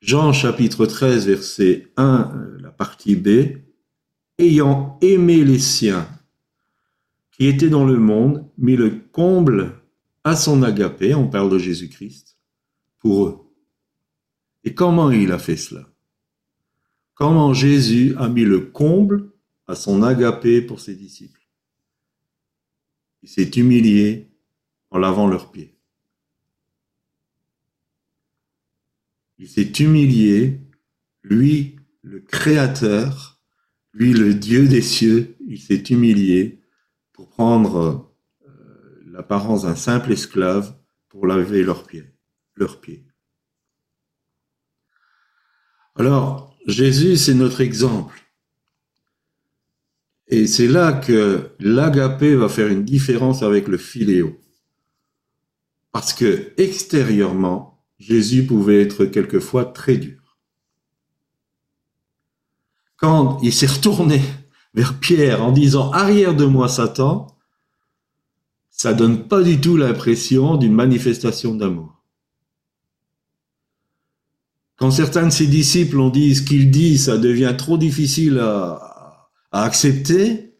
Jean 0.00 0.32
chapitre 0.32 0.86
13, 0.86 1.26
verset 1.26 1.90
1, 1.96 2.30
euh, 2.34 2.58
la 2.60 2.70
partie 2.70 3.16
B, 3.16 3.58
ayant 4.38 4.98
aimé 5.00 5.44
les 5.44 5.58
siens 5.58 6.08
qui 7.32 7.46
était 7.46 7.68
dans 7.68 7.84
le 7.84 7.98
monde, 7.98 8.48
mais 8.58 8.76
le 8.76 8.90
comble 8.90 9.80
à 10.24 10.36
son 10.36 10.62
agapé, 10.62 11.14
on 11.14 11.28
parle 11.28 11.50
de 11.50 11.58
Jésus-Christ, 11.58 12.36
pour 12.98 13.26
eux. 13.26 13.38
Et 14.64 14.74
comment 14.74 15.10
il 15.10 15.32
a 15.32 15.38
fait 15.38 15.56
cela? 15.56 15.88
Comment 17.14 17.54
Jésus 17.54 18.14
a 18.18 18.28
mis 18.28 18.44
le 18.44 18.60
comble 18.60 19.30
à 19.66 19.74
son 19.74 20.02
agapé 20.02 20.62
pour 20.62 20.80
ses 20.80 20.94
disciples? 20.94 21.37
Il 23.22 23.28
s'est 23.28 23.50
humilié 23.56 24.28
en 24.90 24.98
lavant 24.98 25.26
leurs 25.26 25.50
pieds. 25.50 25.74
Il 29.38 29.48
s'est 29.48 29.70
humilié, 29.80 30.60
lui, 31.22 31.76
le 32.02 32.20
Créateur, 32.20 33.40
lui, 33.92 34.12
le 34.12 34.34
Dieu 34.34 34.66
des 34.66 34.82
cieux, 34.82 35.36
il 35.46 35.60
s'est 35.60 35.82
humilié 35.90 36.60
pour 37.12 37.28
prendre 37.28 38.12
euh, 38.46 39.02
l'apparence 39.06 39.62
d'un 39.62 39.76
simple 39.76 40.12
esclave 40.12 40.76
pour 41.08 41.26
laver 41.26 41.62
leurs 41.62 41.86
pieds, 41.86 42.12
leurs 42.56 42.80
pieds. 42.80 43.04
Alors, 45.96 46.56
Jésus, 46.66 47.16
c'est 47.16 47.34
notre 47.34 47.60
exemple. 47.60 48.27
Et 50.28 50.46
c'est 50.46 50.68
là 50.68 50.92
que 50.92 51.50
l'agapé 51.58 52.34
va 52.34 52.48
faire 52.48 52.68
une 52.68 52.84
différence 52.84 53.42
avec 53.42 53.66
le 53.66 53.78
philéo. 53.78 54.38
Parce 55.90 56.12
que 56.12 56.52
extérieurement, 56.58 57.82
Jésus 57.98 58.46
pouvait 58.46 58.82
être 58.82 59.06
quelquefois 59.06 59.64
très 59.64 59.96
dur. 59.96 60.38
Quand 62.96 63.38
il 63.42 63.52
s'est 63.52 63.66
retourné 63.66 64.20
vers 64.74 64.98
Pierre 65.00 65.42
en 65.42 65.52
disant 65.52 65.90
Arrière 65.92 66.34
de 66.34 66.44
moi, 66.44 66.68
Satan, 66.68 67.38
ça 68.70 68.92
donne 68.92 69.26
pas 69.26 69.42
du 69.42 69.60
tout 69.60 69.76
l'impression 69.76 70.56
d'une 70.56 70.74
manifestation 70.74 71.54
d'amour. 71.54 71.98
Quand 74.76 74.92
certains 74.92 75.26
de 75.26 75.32
ses 75.32 75.48
disciples 75.48 75.98
ont 75.98 76.10
dit 76.10 76.36
ce 76.36 76.42
qu'il 76.42 76.70
dit, 76.70 76.98
ça 76.98 77.18
devient 77.18 77.54
trop 77.58 77.78
difficile 77.78 78.38
à, 78.38 78.87
à 79.50 79.64
accepter, 79.64 80.54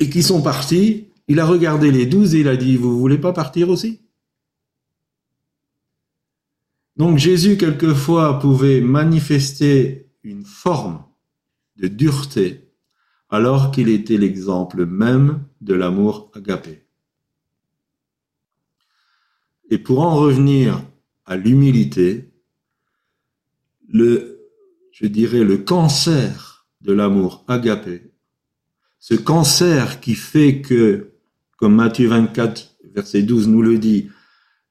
et 0.00 0.10
qu'ils 0.10 0.24
sont 0.24 0.42
partis, 0.42 1.08
il 1.26 1.40
a 1.40 1.46
regardé 1.46 1.90
les 1.90 2.06
douze 2.06 2.34
et 2.34 2.40
il 2.40 2.48
a 2.48 2.56
dit, 2.56 2.76
vous 2.76 2.98
voulez 2.98 3.18
pas 3.18 3.32
partir 3.32 3.68
aussi? 3.68 4.00
Donc 6.96 7.18
Jésus, 7.18 7.56
quelquefois, 7.56 8.38
pouvait 8.38 8.80
manifester 8.80 10.10
une 10.22 10.44
forme 10.44 11.04
de 11.76 11.88
dureté, 11.88 12.72
alors 13.28 13.70
qu'il 13.70 13.88
était 13.88 14.16
l'exemple 14.16 14.84
même 14.84 15.44
de 15.60 15.74
l'amour 15.74 16.30
agapé. 16.34 16.86
Et 19.70 19.78
pour 19.78 20.00
en 20.00 20.16
revenir 20.16 20.82
à 21.26 21.36
l'humilité, 21.36 22.32
le, 23.88 24.50
je 24.92 25.06
dirais, 25.06 25.44
le 25.44 25.58
cancer 25.58 26.57
de 26.88 26.94
l'amour 26.94 27.44
agapé, 27.48 28.10
ce 28.98 29.12
cancer 29.12 30.00
qui 30.00 30.14
fait 30.14 30.62
que, 30.62 31.12
comme 31.58 31.74
Matthieu 31.74 32.08
24, 32.08 32.78
verset 32.94 33.22
12 33.22 33.48
nous 33.48 33.60
le 33.60 33.78
dit, 33.78 34.08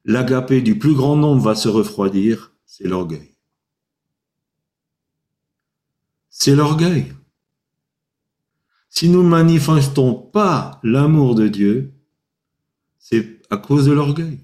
l'agapé 0.04 0.62
du 0.62 0.80
plus 0.80 0.96
grand 0.96 1.16
nombre 1.16 1.44
va 1.44 1.54
se 1.54 1.70
refroidir, 1.70 2.54
c'est 2.66 2.88
l'orgueil. 2.88 3.36
C'est 6.32 6.56
l'orgueil. 6.56 7.14
Si 8.90 9.10
nous 9.10 9.22
ne 9.22 9.30
manifestons 9.30 10.16
pas 10.16 10.80
l'amour 10.82 11.36
de 11.36 11.48
Dieu, 11.48 11.94
c'est 12.98 13.44
à 13.52 13.58
cause 13.58 13.86
de 13.86 13.92
l'orgueil 13.92 14.40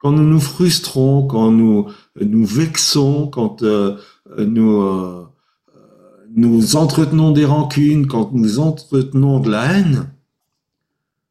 quand 0.00 0.12
nous 0.12 0.24
nous 0.24 0.40
frustrons, 0.40 1.26
quand 1.26 1.52
nous 1.52 1.92
nous 2.18 2.46
vexons, 2.46 3.28
quand 3.28 3.62
euh, 3.62 3.98
nous 4.38 4.80
euh, 4.80 5.29
nous 6.34 6.76
entretenons 6.76 7.32
des 7.32 7.44
rancunes, 7.44 8.06
quand 8.06 8.32
nous 8.32 8.60
entretenons 8.60 9.40
de 9.40 9.50
la 9.50 9.72
haine, 9.72 10.12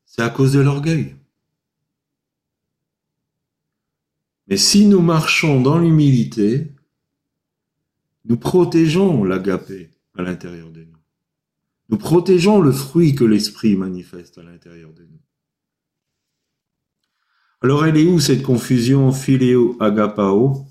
c'est 0.06 0.22
à 0.22 0.30
cause 0.30 0.54
de 0.54 0.60
l'orgueil. 0.60 1.16
Mais 4.48 4.58
si 4.58 4.86
nous 4.86 5.02
marchons 5.02 5.62
dans 5.62 5.78
l'humilité, 5.78 6.72
nous 8.26 8.38
protégeons 8.38 9.24
l'agapé 9.24 9.92
à 10.18 10.24
l'intérieur 10.24 10.70
de 10.72 10.82
nous. 10.82 10.98
Nous 11.90 11.98
protégeons 11.98 12.60
le 12.60 12.72
fruit 12.72 13.16
que 13.16 13.24
l'esprit 13.24 13.76
manifeste 13.76 14.38
à 14.38 14.44
l'intérieur 14.44 14.92
de 14.94 15.04
nous. 15.04 15.20
Alors 17.62 17.86
elle 17.86 17.98
est 17.98 18.06
où 18.06 18.20
cette 18.20 18.44
confusion 18.44 19.12
philéo-agapao 19.12 20.66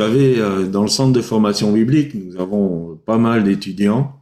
Vous 0.00 0.06
savez, 0.06 0.40
euh, 0.40 0.66
dans 0.66 0.80
le 0.80 0.88
centre 0.88 1.12
de 1.12 1.20
formation 1.20 1.70
biblique, 1.72 2.14
nous 2.14 2.40
avons 2.40 2.96
pas 2.96 3.18
mal 3.18 3.44
d'étudiants. 3.44 4.18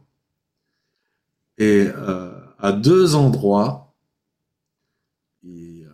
Et 1.57 1.87
euh, 1.87 2.37
à 2.57 2.73
deux 2.73 3.15
endroits, 3.15 3.95
il 5.41 5.87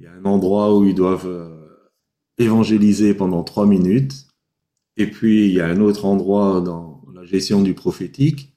y 0.00 0.06
a 0.06 0.12
un 0.14 0.24
endroit 0.24 0.74
où 0.74 0.86
ils 0.86 0.94
doivent 0.94 1.26
euh, 1.26 1.92
évangéliser 2.38 3.12
pendant 3.12 3.44
trois 3.44 3.66
minutes. 3.66 4.26
Et 4.96 5.06
puis 5.06 5.48
il 5.48 5.52
y 5.52 5.60
a 5.60 5.66
un 5.66 5.82
autre 5.82 6.06
endroit 6.06 6.62
dans 6.62 7.04
la 7.12 7.26
gestion 7.26 7.60
du 7.60 7.74
prophétique 7.74 8.56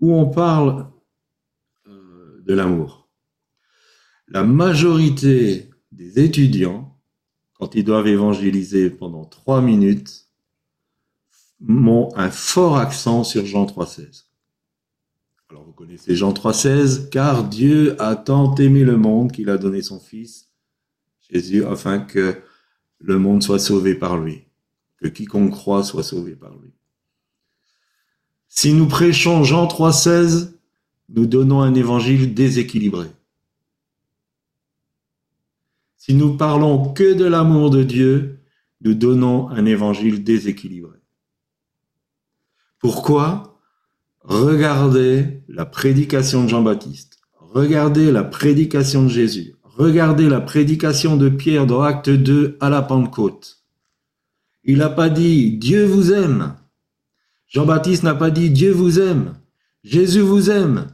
où 0.00 0.12
on 0.12 0.26
parle 0.26 0.88
de 1.86 2.54
l'amour 2.54 3.08
la 4.26 4.42
majorité 4.42 5.70
des 5.92 6.18
étudiants, 6.18 6.85
quand 7.58 7.74
ils 7.74 7.84
doivent 7.84 8.06
évangéliser 8.06 8.90
pendant 8.90 9.24
trois 9.24 9.60
minutes, 9.60 10.26
ont 11.66 12.10
un 12.16 12.30
fort 12.30 12.76
accent 12.76 13.24
sur 13.24 13.46
Jean 13.46 13.64
3.16. 13.64 14.24
Alors 15.48 15.64
vous 15.64 15.72
connaissez 15.72 16.14
Jean 16.14 16.32
3.16, 16.32 17.08
car 17.08 17.44
Dieu 17.44 18.00
a 18.00 18.16
tant 18.16 18.54
aimé 18.56 18.84
le 18.84 18.96
monde 18.96 19.32
qu'il 19.32 19.48
a 19.48 19.56
donné 19.56 19.80
son 19.80 20.00
Fils, 20.00 20.50
Jésus, 21.30 21.64
afin 21.64 21.98
que 21.98 22.36
le 22.98 23.18
monde 23.18 23.42
soit 23.42 23.58
sauvé 23.58 23.94
par 23.94 24.18
lui, 24.18 24.42
que 24.98 25.08
quiconque 25.08 25.52
croit 25.52 25.84
soit 25.84 26.02
sauvé 26.02 26.34
par 26.34 26.56
lui. 26.56 26.72
Si 28.48 28.72
nous 28.72 28.86
prêchons 28.86 29.44
Jean 29.44 29.66
3.16, 29.66 30.52
nous 31.10 31.26
donnons 31.26 31.62
un 31.62 31.74
évangile 31.74 32.34
déséquilibré. 32.34 33.06
Si 36.06 36.14
nous 36.14 36.36
parlons 36.36 36.92
que 36.92 37.14
de 37.14 37.24
l'amour 37.24 37.70
de 37.70 37.82
Dieu, 37.82 38.38
nous 38.82 38.94
donnons 38.94 39.48
un 39.48 39.66
évangile 39.66 40.22
déséquilibré. 40.22 41.00
Pourquoi? 42.78 43.58
Regardez 44.20 45.42
la 45.48 45.66
prédication 45.66 46.44
de 46.44 46.48
Jean-Baptiste, 46.48 47.18
regardez 47.40 48.12
la 48.12 48.22
prédication 48.22 49.02
de 49.02 49.08
Jésus, 49.08 49.56
regardez 49.64 50.28
la 50.28 50.40
prédication 50.40 51.16
de 51.16 51.28
Pierre 51.28 51.66
dans 51.66 51.82
Acte 51.82 52.10
2 52.10 52.56
à 52.60 52.70
la 52.70 52.82
Pentecôte. 52.82 53.64
Il 54.62 54.78
n'a 54.78 54.90
pas 54.90 55.08
dit 55.08 55.58
Dieu 55.58 55.86
vous 55.86 56.12
aime. 56.12 56.54
Jean-Baptiste 57.48 58.04
n'a 58.04 58.14
pas 58.14 58.30
dit 58.30 58.50
Dieu 58.50 58.70
vous 58.70 59.00
aime. 59.00 59.40
Jésus 59.82 60.20
vous 60.20 60.52
aime. 60.52 60.86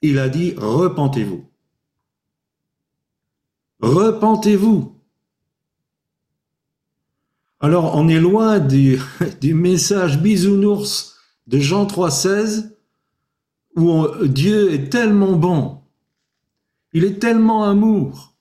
Il 0.00 0.20
a 0.20 0.28
dit 0.28 0.54
repentez-vous. 0.56 1.44
Repentez-vous. 3.84 4.94
Alors 7.60 7.94
on 7.96 8.08
est 8.08 8.18
loin 8.18 8.58
du, 8.58 8.98
message 9.42 10.22
bisounours 10.22 11.16
de 11.46 11.58
Jean 11.58 11.84
3,16 11.84 12.70
où 13.76 14.06
Dieu 14.24 14.72
est 14.72 14.88
tellement 14.88 15.32
bon, 15.32 15.80
il 16.94 17.04
est 17.04 17.18
tellement 17.18 17.64
amour. 17.64 18.34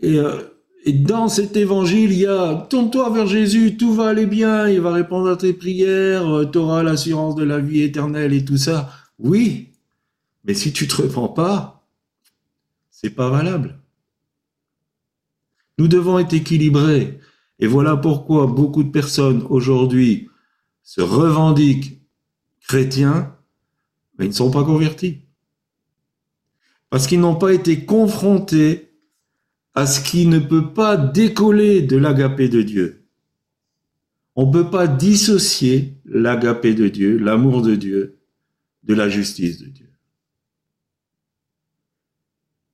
Et, 0.00 0.18
euh, 0.18 0.42
et 0.84 0.92
dans 0.92 1.28
cet 1.28 1.56
évangile, 1.56 2.12
il 2.12 2.20
y 2.20 2.26
a 2.26 2.54
tourne-toi 2.70 3.10
vers 3.10 3.26
Jésus, 3.26 3.76
tout 3.76 3.94
va 3.94 4.10
aller 4.10 4.26
bien, 4.26 4.68
il 4.68 4.80
va 4.80 4.92
répondre 4.92 5.28
à 5.28 5.36
tes 5.36 5.54
prières, 5.54 6.28
euh, 6.28 6.44
tu 6.44 6.58
auras 6.58 6.84
l'assurance 6.84 7.34
de 7.34 7.44
la 7.44 7.58
vie 7.58 7.82
éternelle 7.82 8.32
et 8.32 8.44
tout 8.44 8.58
ça. 8.58 8.90
Oui, 9.18 9.72
mais 10.44 10.54
si 10.54 10.72
tu 10.72 10.86
te 10.86 11.02
repens 11.02 11.28
pas, 11.28 11.79
c'est 13.00 13.10
pas 13.10 13.30
valable. 13.30 13.78
Nous 15.78 15.88
devons 15.88 16.18
être 16.18 16.34
équilibrés. 16.34 17.18
Et 17.58 17.66
voilà 17.66 17.96
pourquoi 17.96 18.46
beaucoup 18.46 18.82
de 18.82 18.90
personnes 18.90 19.42
aujourd'hui 19.48 20.28
se 20.82 21.00
revendiquent 21.00 22.02
chrétiens, 22.60 23.34
mais 24.18 24.26
ils 24.26 24.30
ne 24.30 24.34
sont 24.34 24.50
pas 24.50 24.64
convertis. 24.64 25.22
Parce 26.90 27.06
qu'ils 27.06 27.20
n'ont 27.20 27.36
pas 27.36 27.54
été 27.54 27.86
confrontés 27.86 28.92
à 29.74 29.86
ce 29.86 30.02
qui 30.02 30.26
ne 30.26 30.38
peut 30.38 30.74
pas 30.74 30.98
décoller 30.98 31.80
de 31.80 31.96
l'agapé 31.96 32.50
de 32.50 32.60
Dieu. 32.60 33.06
On 34.36 34.46
ne 34.46 34.52
peut 34.52 34.68
pas 34.68 34.86
dissocier 34.86 35.96
l'agapé 36.04 36.74
de 36.74 36.88
Dieu, 36.88 37.16
l'amour 37.16 37.62
de 37.62 37.76
Dieu, 37.76 38.18
de 38.82 38.92
la 38.92 39.08
justice 39.08 39.58
de 39.58 39.68
Dieu 39.68 39.89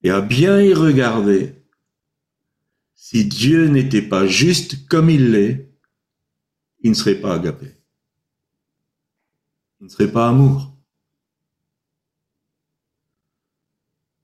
et 0.07 0.11
à 0.11 0.21
bien 0.21 0.61
y 0.61 0.73
regarder, 0.73 1.64
si 2.95 3.25
Dieu 3.25 3.66
n'était 3.66 4.09
pas 4.09 4.25
juste 4.25 4.87
comme 4.87 5.11
il 5.11 5.33
l'est, 5.33 5.69
il 6.79 6.90
ne 6.90 6.95
serait 6.95 7.21
pas 7.21 7.35
agapé. 7.35 7.75
Il 9.81 9.87
ne 9.87 9.88
serait 9.88 10.12
pas 10.12 10.29
amour. 10.29 10.77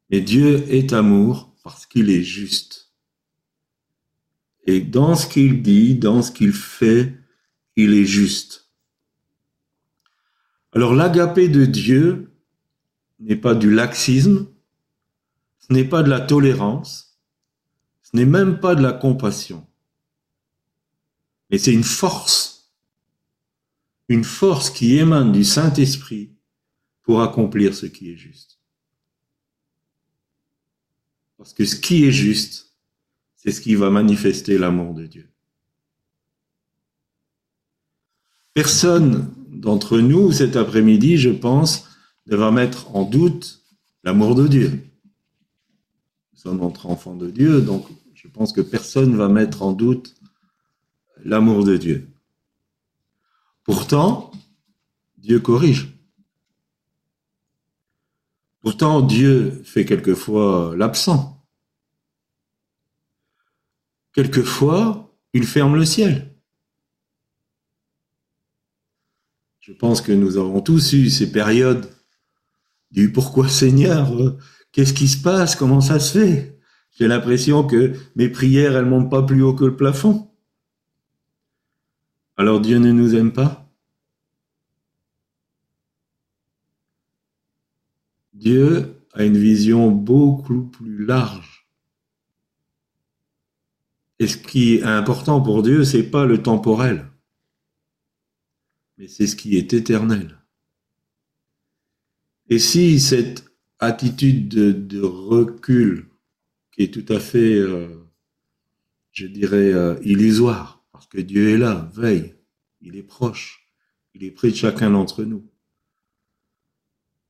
Mais 0.08 0.20
Dieu 0.20 0.72
est 0.72 0.92
amour 0.92 1.52
parce 1.64 1.84
qu'il 1.86 2.10
est 2.10 2.22
juste. 2.22 2.92
Et 4.68 4.80
dans 4.80 5.16
ce 5.16 5.26
qu'il 5.26 5.62
dit, 5.62 5.96
dans 5.96 6.22
ce 6.22 6.30
qu'il 6.30 6.52
fait, 6.52 7.12
il 7.74 7.92
est 7.92 8.04
juste. 8.04 8.70
Alors 10.70 10.94
l'agapé 10.94 11.48
de 11.48 11.64
Dieu 11.64 12.32
n'est 13.18 13.34
pas 13.34 13.56
du 13.56 13.68
laxisme, 13.68 14.46
ce 15.62 15.72
n'est 15.72 15.84
pas 15.84 16.02
de 16.02 16.10
la 16.10 16.20
tolérance, 16.20 17.18
ce 18.02 18.16
n'est 18.16 18.26
même 18.26 18.60
pas 18.60 18.74
de 18.74 18.82
la 18.82 18.92
compassion, 18.92 19.66
mais 21.50 21.58
c'est 21.58 21.72
une 21.72 21.84
force, 21.84 22.72
une 24.08 24.24
force 24.24 24.70
qui 24.70 24.96
émane 24.96 25.32
du 25.32 25.44
Saint-Esprit 25.44 26.32
pour 27.02 27.22
accomplir 27.22 27.74
ce 27.74 27.86
qui 27.86 28.10
est 28.10 28.16
juste. 28.16 28.58
Parce 31.36 31.54
que 31.54 31.64
ce 31.64 31.76
qui 31.76 32.04
est 32.04 32.12
juste, 32.12 32.72
c'est 33.36 33.50
ce 33.50 33.60
qui 33.60 33.74
va 33.74 33.90
manifester 33.90 34.58
l'amour 34.58 34.94
de 34.94 35.06
Dieu. 35.06 35.28
Personne 38.54 39.34
d'entre 39.48 39.98
nous 39.98 40.32
cet 40.32 40.56
après-midi, 40.56 41.16
je 41.16 41.30
pense, 41.30 41.88
ne 42.26 42.36
va 42.36 42.50
mettre 42.50 42.94
en 42.94 43.04
doute 43.04 43.64
l'amour 44.04 44.34
de 44.34 44.46
Dieu. 44.46 44.91
Sommes 46.42 46.58
notre 46.58 46.86
enfants 46.86 47.14
de 47.14 47.30
Dieu, 47.30 47.60
donc 47.60 47.86
je 48.14 48.26
pense 48.26 48.52
que 48.52 48.60
personne 48.60 49.12
ne 49.12 49.16
va 49.16 49.28
mettre 49.28 49.62
en 49.62 49.70
doute 49.70 50.16
l'amour 51.24 51.62
de 51.62 51.76
Dieu. 51.76 52.10
Pourtant, 53.62 54.32
Dieu 55.18 55.38
corrige. 55.38 55.96
Pourtant, 58.58 59.02
Dieu 59.02 59.62
fait 59.64 59.84
quelquefois 59.84 60.74
l'absent. 60.76 61.46
Quelquefois, 64.12 65.14
il 65.34 65.46
ferme 65.46 65.76
le 65.76 65.84
ciel. 65.84 66.34
Je 69.60 69.72
pense 69.72 70.00
que 70.00 70.10
nous 70.10 70.38
avons 70.38 70.60
tous 70.60 70.92
eu 70.92 71.08
ces 71.08 71.30
périodes 71.30 71.88
du 72.90 73.12
pourquoi 73.12 73.48
Seigneur, 73.48 74.10
qu'est-ce 74.72 74.94
qui 74.94 75.08
se 75.08 75.22
passe, 75.22 75.54
comment 75.54 75.80
ça 75.80 76.00
se 76.00 76.18
fait? 76.18 76.58
J'ai 76.90 77.08
l'impression 77.08 77.66
que 77.66 77.94
mes 78.16 78.28
prières, 78.28 78.76
elles 78.76 78.86
montent 78.86 79.10
pas 79.10 79.22
plus 79.22 79.42
haut 79.42 79.54
que 79.54 79.64
le 79.64 79.76
plafond. 79.76 80.30
Alors 82.36 82.60
Dieu 82.60 82.78
ne 82.78 82.92
nous 82.92 83.14
aime 83.14 83.32
pas? 83.32 83.70
Dieu 88.32 89.06
a 89.12 89.24
une 89.24 89.36
vision 89.36 89.90
beaucoup 89.90 90.64
plus 90.64 91.04
large. 91.04 91.68
Et 94.18 94.26
ce 94.26 94.36
qui 94.36 94.74
est 94.74 94.82
important 94.82 95.40
pour 95.40 95.62
Dieu, 95.62 95.84
c'est 95.84 96.10
pas 96.10 96.24
le 96.26 96.42
temporel, 96.42 97.10
mais 98.96 99.08
c'est 99.08 99.26
ce 99.26 99.36
qui 99.36 99.56
est 99.56 99.72
éternel. 99.72 100.38
Et 102.48 102.58
si 102.58 103.00
cette 103.00 103.51
attitude 103.82 104.48
de, 104.48 105.00
recul, 105.00 106.08
qui 106.70 106.84
est 106.84 106.94
tout 106.94 107.12
à 107.12 107.18
fait, 107.18 107.56
euh, 107.56 107.88
je 109.10 109.26
dirais, 109.26 109.72
euh, 109.72 109.98
illusoire, 110.02 110.84
parce 110.92 111.06
que 111.08 111.20
Dieu 111.20 111.50
est 111.50 111.58
là, 111.58 111.90
veille, 111.92 112.36
il 112.80 112.94
est 112.96 113.02
proche, 113.02 113.66
il 114.14 114.22
est 114.22 114.30
près 114.30 114.50
de 114.50 114.56
chacun 114.56 114.90
d'entre 114.90 115.24
nous. 115.24 115.50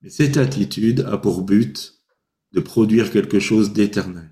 Mais 0.03 0.11
cette 0.11 0.37
attitude 0.37 1.01
a 1.01 1.17
pour 1.17 1.43
but 1.43 2.03
de 2.53 2.61
produire 2.61 3.11
quelque 3.11 3.41
chose 3.41 3.73
d'éternel. 3.73 4.31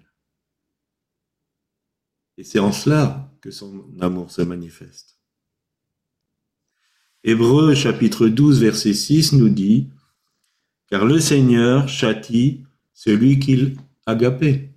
Et 2.37 2.44
c'est 2.44 2.59
en 2.59 2.72
cela 2.72 3.33
que 3.40 3.50
son 3.50 3.87
amour 4.00 4.30
se 4.30 4.42
manifeste. 4.42 5.18
Hébreu 7.24 7.74
chapitre 7.74 8.28
12 8.28 8.61
verset 8.61 8.92
6 8.92 9.33
nous 9.35 9.48
dit, 9.48 9.88
Car 10.90 11.05
le 11.05 11.20
Seigneur 11.20 11.88
châtie 11.88 12.64
celui 12.92 13.38
qu'il 13.38 13.76
agapé. 14.07 14.74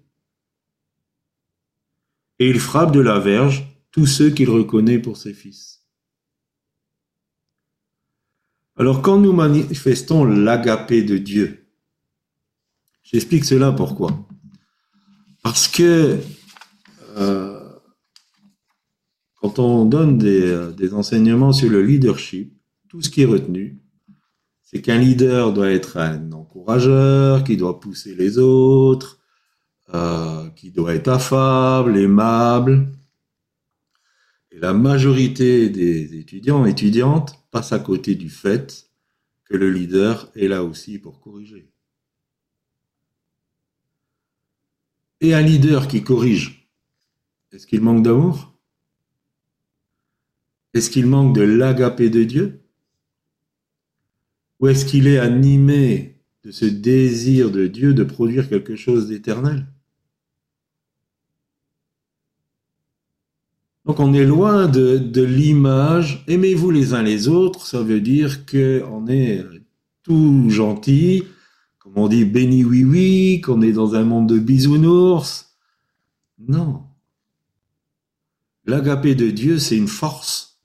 Et 2.40 2.50
il 2.50 2.60
frappe 2.60 2.94
de 2.94 3.00
la 3.00 3.20
verge 3.20 3.66
tous 3.92 4.06
ceux 4.06 4.30
qu'il 4.30 4.50
reconnaît 4.50 5.00
pour 5.00 5.18
ses 5.18 5.34
fils. 5.34 5.86
Alors 8.76 9.02
quand 9.02 9.20
nous 9.20 9.34
manifestons 9.34 10.24
l'agapé 10.24 11.04
de 11.04 11.18
Dieu, 11.18 11.68
j'explique 13.04 13.46
cela 13.46 13.72
pourquoi. 13.72 14.28
Parce 15.44 15.68
que 15.68 16.18
euh, 17.18 17.60
quand 19.36 19.60
on 19.60 19.86
donne 19.86 20.18
des, 20.18 20.72
des, 20.76 20.94
enseignements 20.94 21.52
sur 21.52 21.70
le 21.70 21.84
leadership, 21.84 22.58
tout 22.88 23.02
ce 23.02 23.10
qui 23.10 23.22
est 23.22 23.26
retenu, 23.26 23.83
c'est 24.64 24.82
qu'un 24.82 24.98
leader 24.98 25.54
doit 25.54 25.70
être 25.70 25.98
un 25.98 26.32
encourageur, 26.32 27.44
qui 27.44 27.58
doit 27.58 27.80
pousser 27.80 28.16
les 28.16 28.38
autres, 28.40 29.20
euh, 29.94 30.50
qui 30.52 30.72
doit 30.72 30.96
être 30.96 31.10
affable, 31.10 31.98
aimable. 31.98 32.88
Et 34.52 34.60
la 34.60 34.74
majorité 34.74 35.70
des 35.70 36.18
étudiants 36.18 36.66
et 36.66 36.72
étudiantes 36.72 37.36
passe 37.52 37.74
à 37.74 37.80
côté 37.80 38.16
du 38.16 38.30
fait 38.30 38.90
que 39.46 39.58
le 39.58 39.70
leader 39.70 40.32
est 40.36 40.48
là 40.48 40.64
aussi 40.64 40.98
pour 40.98 41.20
corriger. 41.20 41.70
Et 45.22 45.34
un 45.34 45.42
leader 45.42 45.88
qui 45.88 46.04
corrige, 46.04 46.70
est-ce 47.52 47.68
qu'il 47.68 47.82
manque 47.82 48.04
d'amour? 48.04 48.58
Est-ce 50.74 50.90
qu'il 50.90 51.06
manque 51.06 51.36
de 51.36 51.44
l'agapé 51.44 52.10
de 52.10 52.24
Dieu? 52.24 52.63
Ou 54.64 54.70
est-ce 54.70 54.86
qu'il 54.86 55.08
est 55.08 55.20
animé 55.20 56.16
de 56.46 56.52
ce 56.52 56.64
désir 56.64 57.52
de 57.52 57.68
Dieu 57.68 57.94
de 57.94 58.06
produire 58.06 58.48
quelque 58.48 58.78
chose 58.78 59.10
d'éternel? 59.10 59.68
Donc 63.84 64.00
on 64.00 64.14
est 64.14 64.24
loin 64.24 64.70
de, 64.70 65.22
l'image. 65.22 66.24
Aimez-vous 66.30 66.72
les 66.72 66.94
uns 66.94 67.04
les 67.04 67.28
autres, 67.28 67.68
ça 67.68 67.84
veut 67.84 68.00
dire 68.00 68.46
qu'on 68.46 69.06
est 69.08 69.44
tout 70.02 70.50
gentil, 70.50 71.26
comme 71.80 71.98
on 71.98 72.08
dit 72.08 72.24
béni 72.24 72.64
oui 72.64 72.86
oui, 72.86 73.42
qu'on 73.42 73.62
est 73.62 73.74
dans 73.74 73.96
un 73.96 74.06
monde 74.06 74.30
de 74.30 74.40
bisounours. 74.40 75.58
Non. 76.40 76.84
L'agapé 78.64 79.14
de 79.14 79.30
Dieu, 79.30 79.60
c'est 79.60 79.76
une 79.76 79.90
force 79.90 80.62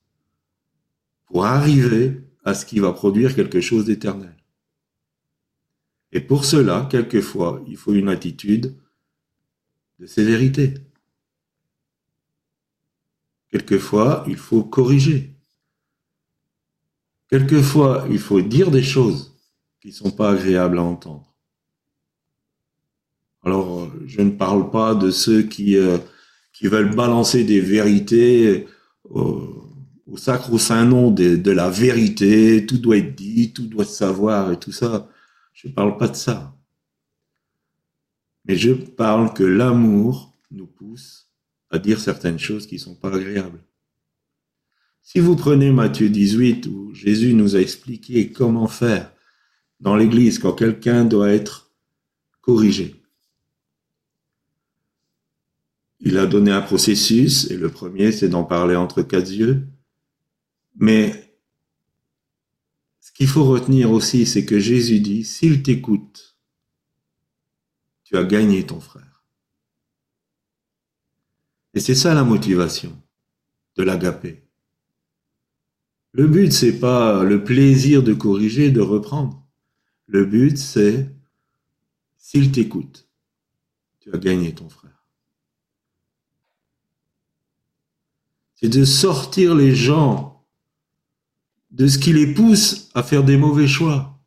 pour 1.26 1.46
arriver 1.46 2.27
à 2.48 2.54
ce 2.54 2.64
qui 2.64 2.80
va 2.80 2.92
produire 2.92 3.34
quelque 3.34 3.60
chose 3.60 3.84
d'éternel. 3.84 4.34
Et 6.12 6.20
pour 6.22 6.46
cela, 6.46 6.88
quelquefois, 6.90 7.62
il 7.68 7.76
faut 7.76 7.92
une 7.92 8.08
attitude 8.08 8.74
de 9.98 10.06
sévérité. 10.06 10.72
Quelquefois, 13.50 14.24
il 14.26 14.36
faut 14.36 14.64
corriger. 14.64 15.34
Quelquefois, 17.28 18.06
il 18.10 18.18
faut 18.18 18.40
dire 18.40 18.70
des 18.70 18.82
choses 18.82 19.36
qui 19.82 19.88
ne 19.88 19.92
sont 19.92 20.10
pas 20.10 20.30
agréables 20.30 20.78
à 20.78 20.82
entendre. 20.82 21.34
Alors, 23.42 23.90
je 24.06 24.22
ne 24.22 24.30
parle 24.30 24.70
pas 24.70 24.94
de 24.94 25.10
ceux 25.10 25.42
qui, 25.42 25.76
euh, 25.76 25.98
veulent 26.62 26.94
balancer 26.94 27.44
des 27.44 27.60
vérités 27.60 28.66
au, 29.04 29.57
au 30.10 30.16
sacro-saint 30.16 30.86
nom 30.86 31.10
de, 31.10 31.50
la 31.50 31.68
vérité, 31.68 32.64
tout 32.66 32.78
doit 32.78 32.96
être 32.96 33.14
dit, 33.14 33.52
tout 33.52 33.66
doit 33.66 33.84
se 33.84 33.94
savoir 33.94 34.52
et 34.52 34.58
tout 34.58 34.72
ça. 34.72 35.08
Je 35.52 35.68
ne 35.68 35.72
parle 35.72 35.96
pas 35.96 36.08
de 36.08 36.16
ça. 36.16 36.56
Mais 38.46 38.56
je 38.56 38.72
parle 38.72 39.34
que 39.34 39.44
l'amour 39.44 40.34
nous 40.50 40.66
pousse 40.66 41.30
à 41.70 41.78
dire 41.78 42.00
certaines 42.00 42.38
choses 42.38 42.66
qui 42.66 42.76
ne 42.76 42.80
sont 42.80 42.94
pas 42.94 43.14
agréables. 43.14 43.60
Si 45.02 45.20
vous 45.20 45.36
prenez 45.36 45.70
Matthieu 45.70 46.08
18, 46.08 46.66
où 46.66 46.94
Jésus 46.94 47.34
nous 47.34 47.56
a 47.56 47.60
expliqué 47.60 48.32
comment 48.32 48.68
faire 48.68 49.12
dans 49.80 49.96
l'Église 49.96 50.38
quand 50.38 50.52
quelqu'un 50.52 51.04
doit 51.04 51.30
être 51.30 51.70
corrigé, 52.40 52.94
il 56.00 56.16
a 56.16 56.26
donné 56.26 56.52
un 56.52 56.62
processus, 56.62 57.50
et 57.50 57.56
le 57.56 57.68
premier, 57.68 58.12
c'est 58.12 58.28
d'en 58.28 58.44
parler 58.44 58.76
entre 58.76 59.02
quatre 59.02 59.32
yeux. 59.32 59.66
Mais 60.78 61.34
ce 63.00 63.12
qu'il 63.12 63.26
faut 63.26 63.44
retenir 63.44 63.90
aussi, 63.90 64.26
c'est 64.26 64.44
que 64.44 64.58
Jésus 64.58 65.00
dit, 65.00 65.24
s'il 65.24 65.62
t'écoute, 65.62 66.36
tu 68.04 68.16
as 68.16 68.24
gagné 68.24 68.64
ton 68.64 68.80
frère. 68.80 69.24
Et 71.74 71.80
c'est 71.80 71.94
ça 71.94 72.14
la 72.14 72.24
motivation 72.24 72.96
de 73.76 73.82
l'agapé. 73.82 74.44
Le 76.12 76.26
but, 76.26 76.52
c'est 76.52 76.78
pas 76.78 77.22
le 77.22 77.44
plaisir 77.44 78.02
de 78.02 78.14
corriger, 78.14 78.70
de 78.70 78.80
reprendre. 78.80 79.46
Le 80.06 80.24
but, 80.24 80.56
c'est, 80.56 81.14
s'il 82.16 82.50
t'écoute, 82.50 83.08
tu 84.00 84.12
as 84.14 84.18
gagné 84.18 84.54
ton 84.54 84.68
frère. 84.68 85.04
C'est 88.54 88.68
de 88.68 88.84
sortir 88.84 89.54
les 89.54 89.74
gens 89.74 90.27
de 91.70 91.86
ce 91.86 91.98
qui 91.98 92.12
les 92.12 92.32
pousse 92.34 92.88
à 92.94 93.02
faire 93.02 93.24
des 93.24 93.36
mauvais 93.36 93.68
choix. 93.68 94.18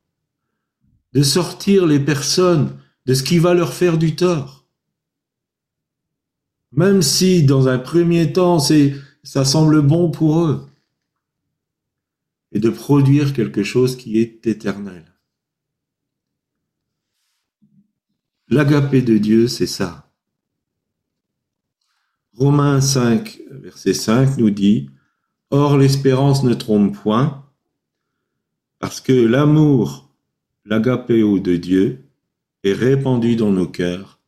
De 1.14 1.24
sortir 1.24 1.86
les 1.86 2.00
personnes 2.00 2.78
de 3.06 3.14
ce 3.14 3.24
qui 3.24 3.40
va 3.40 3.54
leur 3.54 3.74
faire 3.74 3.98
du 3.98 4.16
tort. 4.16 4.66
Même 6.72 7.02
si 7.02 7.44
dans 7.44 7.68
un 7.68 7.80
premier 7.80 8.32
temps, 8.32 8.60
ça 9.24 9.46
semble 9.46 9.82
bon 9.82 10.12
pour 10.12 10.46
eux. 10.46 10.68
Et 12.54 12.60
de 12.60 12.70
produire 12.70 13.34
quelque 13.34 13.64
chose 13.64 13.98
qui 13.98 14.20
est 14.20 14.46
éternel. 14.46 15.06
L'agapé 18.48 19.02
de 19.02 19.18
Dieu, 19.18 19.48
c'est 19.48 19.68
ça. 19.68 20.12
Romains 22.34 22.82
5, 22.82 23.42
verset 23.52 23.94
5 23.94 24.38
nous 24.38 24.50
dit, 24.50 24.90
Or 25.52 25.78
l'espérance 25.78 26.44
ne 26.44 26.54
trompe 26.54 26.96
point, 26.96 27.46
parce 28.80 29.02
que 29.02 29.12
l'amour 29.12 30.10
l'agapéo 30.64 31.40
de 31.40 31.58
Dieu 31.58 32.06
est 32.64 32.74
répandu 32.74 33.36
dans 33.36 33.52
nos 33.52 33.68
cœurs 33.68 34.20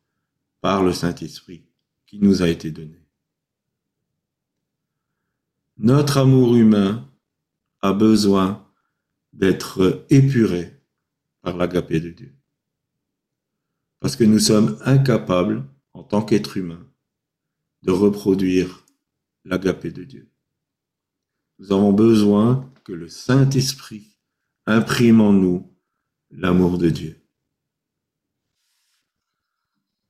par 0.59 0.83
le 0.83 0.91
Saint-Esprit 0.93 1.63
qui 2.05 2.19
nous 2.19 2.41
a 2.43 2.49
été 2.49 2.71
donné. 2.71 2.99
Notre 5.77 6.17
amour 6.17 6.55
humain 6.55 7.09
a 7.81 7.93
besoin 7.93 8.67
d'être 9.31 10.05
épuré 10.09 10.79
par 11.41 11.57
l'agapé 11.57 11.99
de 11.99 12.09
Dieu. 12.09 12.33
Parce 13.99 14.15
que 14.15 14.23
nous 14.23 14.39
sommes 14.39 14.77
incapables, 14.83 15.63
en 15.93 16.03
tant 16.03 16.21
qu'être 16.21 16.57
humain, 16.57 16.85
de 17.81 17.91
reproduire 17.91 18.85
l'agapé 19.45 19.91
de 19.91 20.03
Dieu. 20.03 20.32
Nous 21.63 21.71
avons 21.71 21.93
besoin 21.93 22.69
que 22.83 22.91
le 22.91 23.07
Saint-Esprit 23.07 24.17
imprime 24.65 25.21
en 25.21 25.31
nous 25.31 25.73
l'amour 26.29 26.77
de 26.77 26.89
Dieu. 26.89 27.25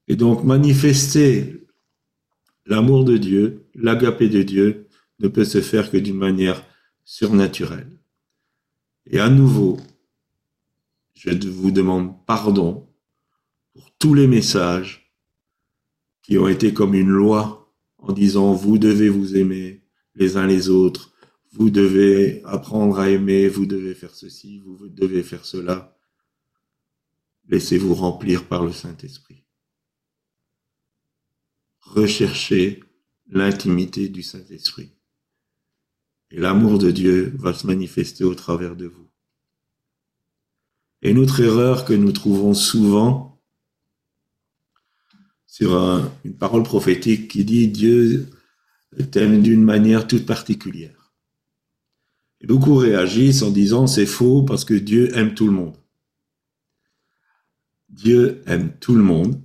Et 0.08 0.16
donc 0.16 0.44
manifester 0.44 1.68
l'amour 2.66 3.06
de 3.06 3.18
Dieu, 3.18 3.70
l'agapé 3.76 4.30
de 4.30 4.42
Dieu, 4.42 4.88
ne 5.20 5.28
peut 5.28 5.46
se 5.46 5.62
faire 5.62 5.92
que 5.92 5.98
d'une 5.98 6.18
manière 6.18 6.66
surnaturelle. 7.04 8.00
Et 9.06 9.20
à 9.20 9.30
nouveau, 9.30 9.78
je 11.13 11.30
vous 11.50 11.70
demande 11.70 12.26
pardon 12.26 12.89
pour 13.74 13.92
tous 14.00 14.16
les 14.16 14.26
messages 14.26 15.13
qui 16.24 16.39
ont 16.39 16.48
été 16.48 16.74
comme 16.74 16.96
une 16.96 17.12
loi 17.12 17.72
en 18.00 18.12
disant 18.12 18.54
vous 18.54 18.80
devez 18.80 19.10
vous 19.10 19.36
aimer 19.38 19.84
les 20.16 20.36
uns 20.36 20.48
les 20.48 20.70
autres, 20.70 21.12
vous 21.54 21.70
devez 21.70 22.42
apprendre 22.46 23.00
à 23.00 23.10
aimer, 23.12 23.48
vous 23.48 23.68
devez 23.68 23.94
faire 23.94 24.16
ceci, 24.16 24.60
vous 24.60 24.89
devez 24.89 25.22
faire 25.22 25.46
cela. 25.46 25.96
Laissez-vous 27.48 27.94
remplir 27.94 28.48
par 28.48 28.66
le 28.66 28.72
Saint-Esprit. 28.72 29.44
Recherchez 31.82 32.84
l'intimité 33.28 34.10
du 34.10 34.24
Saint-Esprit. 34.24 34.94
Et 36.32 36.39
l'amour 36.39 36.80
de 36.80 36.89
Dieu 36.89 37.34
va 37.38 37.54
se 37.54 37.68
manifester 37.68 38.24
au 38.24 38.34
travers 38.34 38.76
de 38.76 38.88
vous. 38.88 39.08
Et 41.04 41.12
une 41.12 41.20
autre 41.20 41.39
erreur 41.39 41.86
que 41.86 41.94
nous 41.94 42.13
trouvons 42.13 42.56
souvent 42.56 43.44
sur 45.46 45.76
une 46.26 46.36
parole 46.36 46.63
prophétique 46.63 47.28
qui 47.28 47.46
dit 47.46 47.68
Dieu 47.68 48.28
t'aime 49.12 49.44
d'une 49.44 49.63
manière 49.63 50.08
toute 50.08 50.26
particulière. 50.26 51.03
Beaucoup 52.43 52.75
réagissent 52.75 53.41
en 53.41 53.51
disant 53.51 53.88
c'est 53.88 54.06
faux 54.06 54.43
parce 54.43 54.65
que 54.65 54.73
Dieu 54.73 55.15
aime 55.17 55.34
tout 55.34 55.45
le 55.45 55.53
monde. 55.53 55.77
Dieu 57.89 58.43
aime 58.47 58.77
tout 58.79 58.95
le 58.95 59.03
monde, 59.03 59.41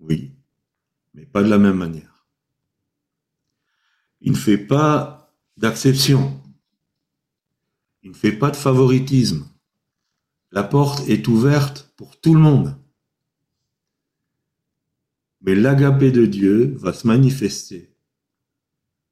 oui, 0.00 0.32
mais 1.14 1.24
pas 1.24 1.42
de 1.42 1.48
la 1.48 1.58
même 1.58 1.76
manière. 1.76 2.26
Il 4.20 4.32
ne 4.32 4.36
fait 4.36 4.58
pas 4.58 5.32
d'acception. 5.56 6.40
Il 8.02 8.10
ne 8.10 8.16
fait 8.16 8.32
pas 8.32 8.50
de 8.50 8.56
favoritisme. 8.56 9.48
La 10.52 10.62
porte 10.62 11.08
est 11.08 11.28
ouverte 11.28 11.92
pour 11.96 12.20
tout 12.20 12.34
le 12.34 12.40
monde. 12.40 12.76
Mais 15.40 15.54
l'agapé 15.54 16.10
de 16.10 16.26
Dieu 16.26 16.74
va 16.78 16.92
se 16.92 17.06
manifester 17.06 17.94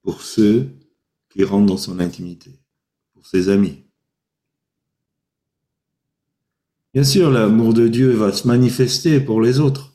pour 0.03 0.23
ceux 0.23 0.69
qui 1.31 1.45
rentrent 1.45 1.67
dans 1.67 1.77
son 1.77 2.01
intimité, 2.01 2.59
ses 3.27 3.49
amis. 3.49 3.85
Bien 6.93 7.05
sûr, 7.05 7.31
l'amour 7.31 7.75
de 7.75 7.89
Dieu 7.89 8.13
va 8.13 8.33
se 8.33 8.47
manifester 8.47 9.21
pour 9.21 9.41
les 9.41 9.59
autres. 9.59 9.95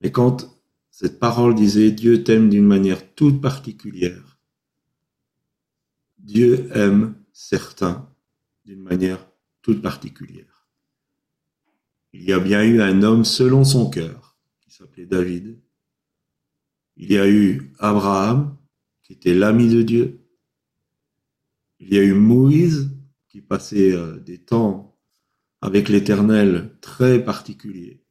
Mais 0.00 0.10
quand 0.10 0.52
cette 0.90 1.20
parole 1.20 1.54
disait 1.54 1.92
Dieu 1.92 2.24
t'aime 2.24 2.48
d'une 2.48 2.66
manière 2.66 3.14
toute 3.14 3.40
particulière, 3.40 4.38
Dieu 6.18 6.68
aime 6.74 7.14
certains 7.32 8.10
d'une 8.64 8.82
manière 8.82 9.24
toute 9.62 9.80
particulière. 9.80 10.66
Il 12.12 12.24
y 12.24 12.32
a 12.32 12.40
bien 12.40 12.64
eu 12.64 12.80
un 12.80 13.02
homme 13.02 13.24
selon 13.24 13.62
son 13.62 13.90
cœur, 13.90 14.36
qui 14.60 14.70
s'appelait 14.70 15.06
David. 15.06 15.58
Il 16.96 17.12
y 17.12 17.18
a 17.18 17.28
eu 17.28 17.72
Abraham, 17.78 18.56
qui 19.02 19.12
était 19.12 19.34
l'ami 19.34 19.68
de 19.68 19.82
Dieu. 19.82 20.25
Il 21.80 21.92
y 21.92 21.98
a 21.98 22.02
eu 22.02 22.14
Moïse, 22.14 22.90
qui 23.28 23.40
passait 23.40 23.92
euh, 23.92 24.18
des 24.18 24.38
temps 24.38 24.96
avec 25.60 25.88
l'Éternel 25.88 26.76
très 26.80 27.22
particuliers. 27.22 28.02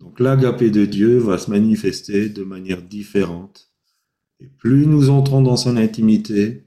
Donc 0.00 0.20
l'agapé 0.20 0.70
de 0.70 0.84
Dieu 0.84 1.18
va 1.18 1.38
se 1.38 1.50
manifester 1.50 2.28
de 2.28 2.44
manière 2.44 2.82
différente. 2.82 3.72
Et 4.40 4.46
plus 4.46 4.86
nous 4.86 5.10
entrons 5.10 5.42
dans 5.42 5.56
son 5.56 5.76
intimité, 5.76 6.64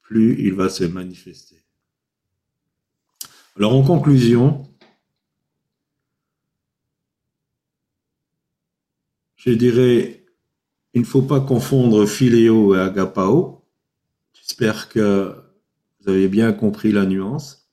plus 0.00 0.40
il 0.40 0.54
va 0.54 0.68
se 0.68 0.84
manifester. 0.84 1.62
Alors 3.56 3.74
en 3.74 3.82
conclusion, 3.82 4.62
je 9.36 9.50
dirais, 9.50 10.24
il 10.94 11.02
ne 11.02 11.06
faut 11.06 11.22
pas 11.22 11.40
confondre 11.40 12.06
philéo 12.06 12.74
et 12.74 12.80
agapao. 12.80 13.61
J'espère 14.42 14.88
que 14.88 15.40
vous 16.00 16.08
avez 16.08 16.26
bien 16.26 16.52
compris 16.52 16.90
la 16.90 17.06
nuance. 17.06 17.70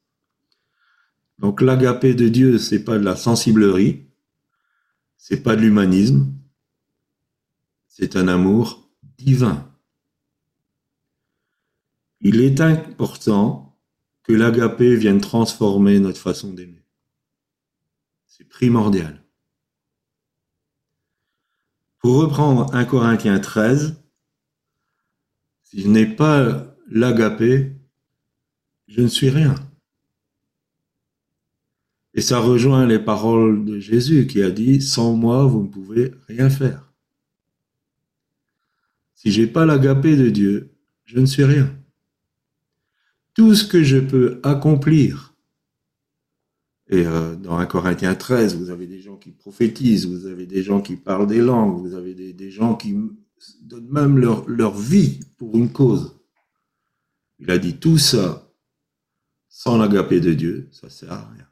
Donc 1.39 1.61
l'agapé 1.61 2.13
de 2.13 2.27
Dieu, 2.29 2.59
c'est 2.59 2.83
pas 2.83 2.99
de 2.99 3.03
la 3.03 3.15
sensiblerie, 3.15 4.07
c'est 5.17 5.41
pas 5.41 5.55
de 5.55 5.61
l'humanisme, 5.61 6.31
c'est 7.87 8.15
un 8.15 8.27
amour 8.27 8.87
divin. 9.17 9.73
Il 12.21 12.39
est 12.39 12.61
important 12.61 13.79
que 14.21 14.33
l'agapé 14.33 14.95
vienne 14.95 15.21
transformer 15.21 15.99
notre 15.99 16.19
façon 16.19 16.53
d'aimer. 16.53 16.85
C'est 18.27 18.47
primordial. 18.47 19.23
Pour 21.97 22.17
reprendre 22.17 22.71
1 22.75 22.85
Corinthiens 22.85 23.39
13, 23.39 23.99
si 25.69 25.81
je 25.81 25.87
n'ai 25.87 26.05
pas 26.05 26.75
l'agapé, 26.91 27.71
je 28.87 29.01
ne 29.01 29.07
suis 29.07 29.29
rien. 29.29 29.55
Et 32.13 32.21
ça 32.21 32.39
rejoint 32.39 32.85
les 32.85 32.99
paroles 32.99 33.63
de 33.65 33.79
Jésus 33.79 34.27
qui 34.27 34.43
a 34.43 34.51
dit, 34.51 34.81
sans 34.81 35.13
moi, 35.13 35.45
vous 35.45 35.63
ne 35.63 35.67
pouvez 35.67 36.11
rien 36.27 36.49
faire. 36.49 36.91
Si 39.15 39.31
j'ai 39.31 39.47
pas 39.47 39.65
l'agapé 39.65 40.17
de 40.17 40.29
Dieu, 40.29 40.71
je 41.05 41.19
ne 41.19 41.25
suis 41.25 41.43
rien 41.43 41.73
tout 43.39 43.55
ce 43.55 43.63
que 43.63 43.83
je 43.83 43.97
peux 43.97 44.41
accomplir. 44.43 45.33
Et 46.89 47.05
euh, 47.05 47.37
dans 47.37 47.57
1 47.57 47.65
Corinthiens 47.67 48.13
13, 48.13 48.57
vous 48.57 48.69
avez 48.69 48.85
des 48.85 48.99
gens 48.99 49.15
qui 49.15 49.31
prophétisent, 49.31 50.07
vous 50.07 50.25
avez 50.25 50.45
des 50.45 50.61
gens 50.61 50.81
qui 50.81 50.97
parlent 50.97 51.25
des 51.25 51.39
langues, 51.39 51.79
vous 51.79 51.95
avez 51.95 52.13
des, 52.13 52.51
gens 52.51 52.75
qui 52.75 52.93
donnent 53.61 53.89
même 53.89 54.17
leur, 54.17 54.47
leur 54.47 54.77
vie 54.77 55.19
pour 55.37 55.55
une 55.55 55.71
cause. 55.71 56.19
Il 57.39 57.51
a 57.51 57.57
dit 57.57 57.77
tout 57.77 57.97
ça 57.97 58.49
sans 59.49 59.77
l'agapé 59.77 60.19
de 60.19 60.33
Dieu, 60.33 60.69
ça 60.71 60.89
sert 60.89 61.11
à 61.11 61.29
rien. 61.31 61.47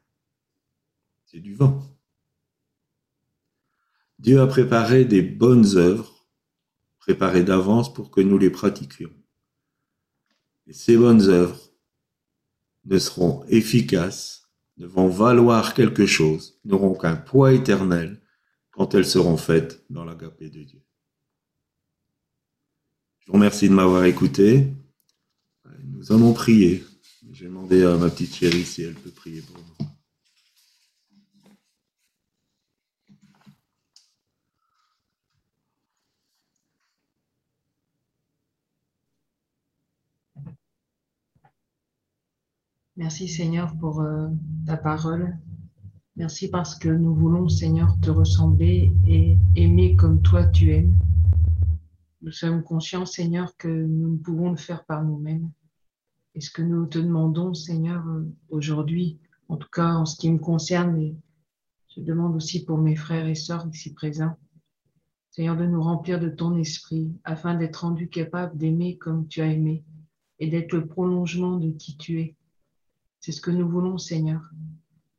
C'est 1.26 1.40
du 1.40 1.54
vent. 1.54 1.82
Dieu 4.18 4.40
a 4.40 4.46
préparé 4.46 5.04
des 5.04 5.22
bonnes 5.22 5.76
œuvres, 5.76 6.26
préparées 6.98 7.44
d'avance 7.44 7.92
pour 7.92 8.10
que 8.10 8.20
nous 8.20 8.38
les 8.38 8.50
pratiquions. 8.50 9.12
Et 10.66 10.72
ces 10.72 10.96
bonnes 10.96 11.22
œuvres 11.28 11.70
ne 12.84 12.98
seront 12.98 13.44
efficaces, 13.48 14.50
ne 14.76 14.86
vont 14.86 15.08
valoir 15.08 15.74
quelque 15.74 16.06
chose, 16.06 16.60
n'auront 16.64 16.94
qu'un 16.94 17.16
poids 17.16 17.52
éternel 17.52 18.22
quand 18.70 18.94
elles 18.94 19.06
seront 19.06 19.36
faites 19.36 19.84
dans 19.90 20.04
l'agapé 20.04 20.50
de 20.50 20.62
Dieu. 20.62 20.82
Je 23.28 23.32
vous 23.32 23.36
remercie 23.40 23.68
de 23.68 23.74
m'avoir 23.74 24.04
écouté. 24.04 24.72
Nous 25.84 26.12
allons 26.12 26.32
prier. 26.32 26.82
J'ai 27.30 27.44
demandé 27.44 27.84
à 27.84 27.94
ma 27.98 28.08
petite 28.08 28.34
chérie 28.34 28.64
si 28.64 28.84
elle 28.84 28.94
peut 28.94 29.10
prier 29.10 29.42
pour 29.42 29.58
nous. 29.58 29.86
Merci 42.96 43.28
Seigneur 43.28 43.76
pour 43.76 44.00
euh, 44.00 44.28
ta 44.64 44.78
parole. 44.78 45.36
Merci 46.16 46.48
parce 46.48 46.78
que 46.78 46.88
nous 46.88 47.14
voulons 47.14 47.50
Seigneur 47.50 47.94
te 48.00 48.08
ressembler 48.08 48.90
et 49.06 49.36
aimer 49.54 49.96
comme 49.96 50.22
toi 50.22 50.46
tu 50.46 50.72
aimes. 50.72 50.96
Nous 52.28 52.34
sommes 52.34 52.62
conscients 52.62 53.06
Seigneur 53.06 53.56
que 53.56 53.68
nous 53.68 54.10
ne 54.10 54.18
pouvons 54.18 54.50
le 54.50 54.58
faire 54.58 54.84
par 54.84 55.02
nous-mêmes. 55.02 55.50
Et 56.34 56.42
ce 56.42 56.50
que 56.50 56.60
nous 56.60 56.84
te 56.84 56.98
demandons, 56.98 57.54
Seigneur, 57.54 58.04
aujourd'hui, 58.50 59.18
en 59.48 59.56
tout 59.56 59.70
cas 59.72 59.94
en 59.94 60.04
ce 60.04 60.14
qui 60.18 60.30
me 60.30 60.36
concerne, 60.36 60.94
mais 60.94 61.14
je 61.96 62.02
demande 62.02 62.36
aussi 62.36 62.66
pour 62.66 62.76
mes 62.76 62.96
frères 62.96 63.26
et 63.26 63.34
sœurs 63.34 63.66
ici 63.72 63.94
présents, 63.94 64.36
Seigneur, 65.30 65.56
de 65.56 65.64
nous 65.64 65.80
remplir 65.82 66.20
de 66.20 66.28
ton 66.28 66.54
esprit 66.58 67.10
afin 67.24 67.54
d'être 67.54 67.76
rendus 67.76 68.10
capables 68.10 68.58
d'aimer 68.58 68.98
comme 68.98 69.26
tu 69.26 69.40
as 69.40 69.50
aimé 69.50 69.82
et 70.38 70.48
d'être 70.48 70.74
le 70.74 70.86
prolongement 70.86 71.56
de 71.56 71.70
qui 71.70 71.96
tu 71.96 72.20
es. 72.20 72.36
C'est 73.20 73.32
ce 73.32 73.40
que 73.40 73.50
nous 73.50 73.66
voulons, 73.66 73.96
Seigneur. 73.96 74.50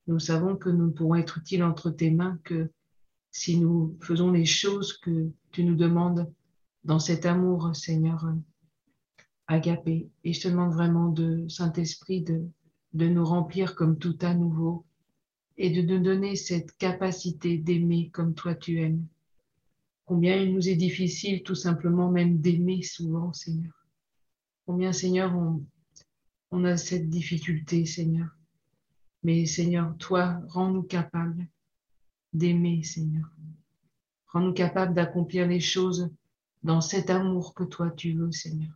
Nous 0.05 0.19
savons 0.19 0.55
que 0.55 0.69
nous 0.69 0.85
ne 0.85 0.91
pourrons 0.91 1.15
être 1.15 1.39
utiles 1.39 1.63
entre 1.63 1.89
tes 1.89 2.11
mains 2.11 2.37
que 2.43 2.69
si 3.31 3.59
nous 3.59 3.97
faisons 3.99 4.29
les 4.29 4.45
choses 4.45 4.93
que 4.93 5.31
tu 5.51 5.63
nous 5.63 5.75
demandes 5.75 6.31
dans 6.89 6.97
cet 6.97 7.27
amour, 7.27 7.75
Seigneur, 7.75 8.33
agapé. 9.45 10.09
Et 10.23 10.33
je 10.33 10.41
te 10.41 10.47
demande 10.47 10.73
vraiment 10.73 11.09
de 11.09 11.47
Saint-Esprit 11.47 12.23
de, 12.23 12.49
de 12.93 13.07
nous 13.07 13.23
remplir 13.23 13.75
comme 13.75 13.99
tout 13.99 14.17
à 14.21 14.33
nouveau 14.33 14.87
et 15.55 15.69
de 15.69 15.83
nous 15.83 16.01
donner 16.01 16.35
cette 16.35 16.75
capacité 16.77 17.59
d'aimer 17.59 18.09
comme 18.09 18.33
toi 18.33 18.55
tu 18.55 18.81
aimes. 18.81 19.05
Combien 20.05 20.35
il 20.37 20.51
nous 20.51 20.67
est 20.67 20.75
difficile 20.75 21.43
tout 21.43 21.53
simplement 21.53 22.09
même 22.09 22.39
d'aimer 22.39 22.81
souvent, 22.81 23.33
Seigneur. 23.33 23.85
Combien, 24.65 24.91
Seigneur, 24.91 25.37
on, 25.37 25.63
on 26.49 26.63
a 26.65 26.75
cette 26.75 27.07
difficulté, 27.07 27.85
Seigneur. 27.85 28.35
Mais 29.21 29.45
Seigneur, 29.45 29.95
toi, 29.99 30.41
rends-nous 30.47 30.81
capables 30.81 31.45
d'aimer, 32.33 32.81
Seigneur. 32.81 33.29
Rends-nous 34.29 34.53
capables 34.53 34.95
d'accomplir 34.95 35.47
les 35.47 35.59
choses 35.59 36.09
dans 36.63 36.81
cet 36.81 37.09
amour 37.09 37.53
que 37.53 37.63
toi 37.63 37.89
tu 37.91 38.13
veux, 38.13 38.31
Seigneur, 38.31 38.73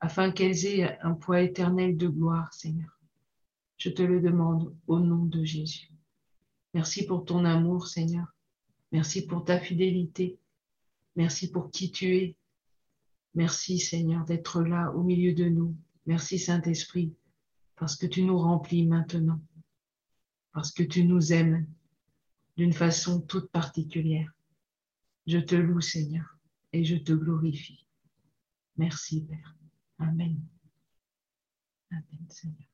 afin 0.00 0.30
qu'elles 0.30 0.66
aient 0.66 0.98
un 1.00 1.14
poids 1.14 1.40
éternel 1.40 1.96
de 1.96 2.08
gloire, 2.08 2.52
Seigneur. 2.52 2.98
Je 3.76 3.90
te 3.90 4.02
le 4.02 4.20
demande 4.20 4.74
au 4.86 5.00
nom 5.00 5.24
de 5.24 5.44
Jésus. 5.44 5.90
Merci 6.74 7.06
pour 7.06 7.24
ton 7.24 7.44
amour, 7.44 7.86
Seigneur. 7.86 8.26
Merci 8.92 9.26
pour 9.26 9.44
ta 9.44 9.58
fidélité. 9.58 10.38
Merci 11.16 11.50
pour 11.50 11.70
qui 11.70 11.90
tu 11.90 12.16
es. 12.16 12.36
Merci, 13.34 13.78
Seigneur, 13.78 14.24
d'être 14.24 14.62
là 14.62 14.92
au 14.92 15.02
milieu 15.02 15.32
de 15.32 15.48
nous. 15.48 15.76
Merci, 16.06 16.38
Saint-Esprit, 16.38 17.12
parce 17.76 17.96
que 17.96 18.06
tu 18.06 18.22
nous 18.22 18.38
remplis 18.38 18.86
maintenant, 18.86 19.40
parce 20.52 20.70
que 20.70 20.82
tu 20.82 21.04
nous 21.04 21.32
aimes 21.32 21.66
d'une 22.56 22.72
façon 22.72 23.20
toute 23.20 23.50
particulière. 23.50 24.32
Je 25.26 25.38
te 25.38 25.54
loue, 25.54 25.80
Seigneur, 25.80 26.33
et 26.74 26.84
je 26.84 26.96
te 26.96 27.12
glorifie. 27.12 27.86
Merci, 28.76 29.24
Père. 29.26 29.56
Amen. 30.00 30.40
Amen, 31.92 32.26
Seigneur. 32.28 32.73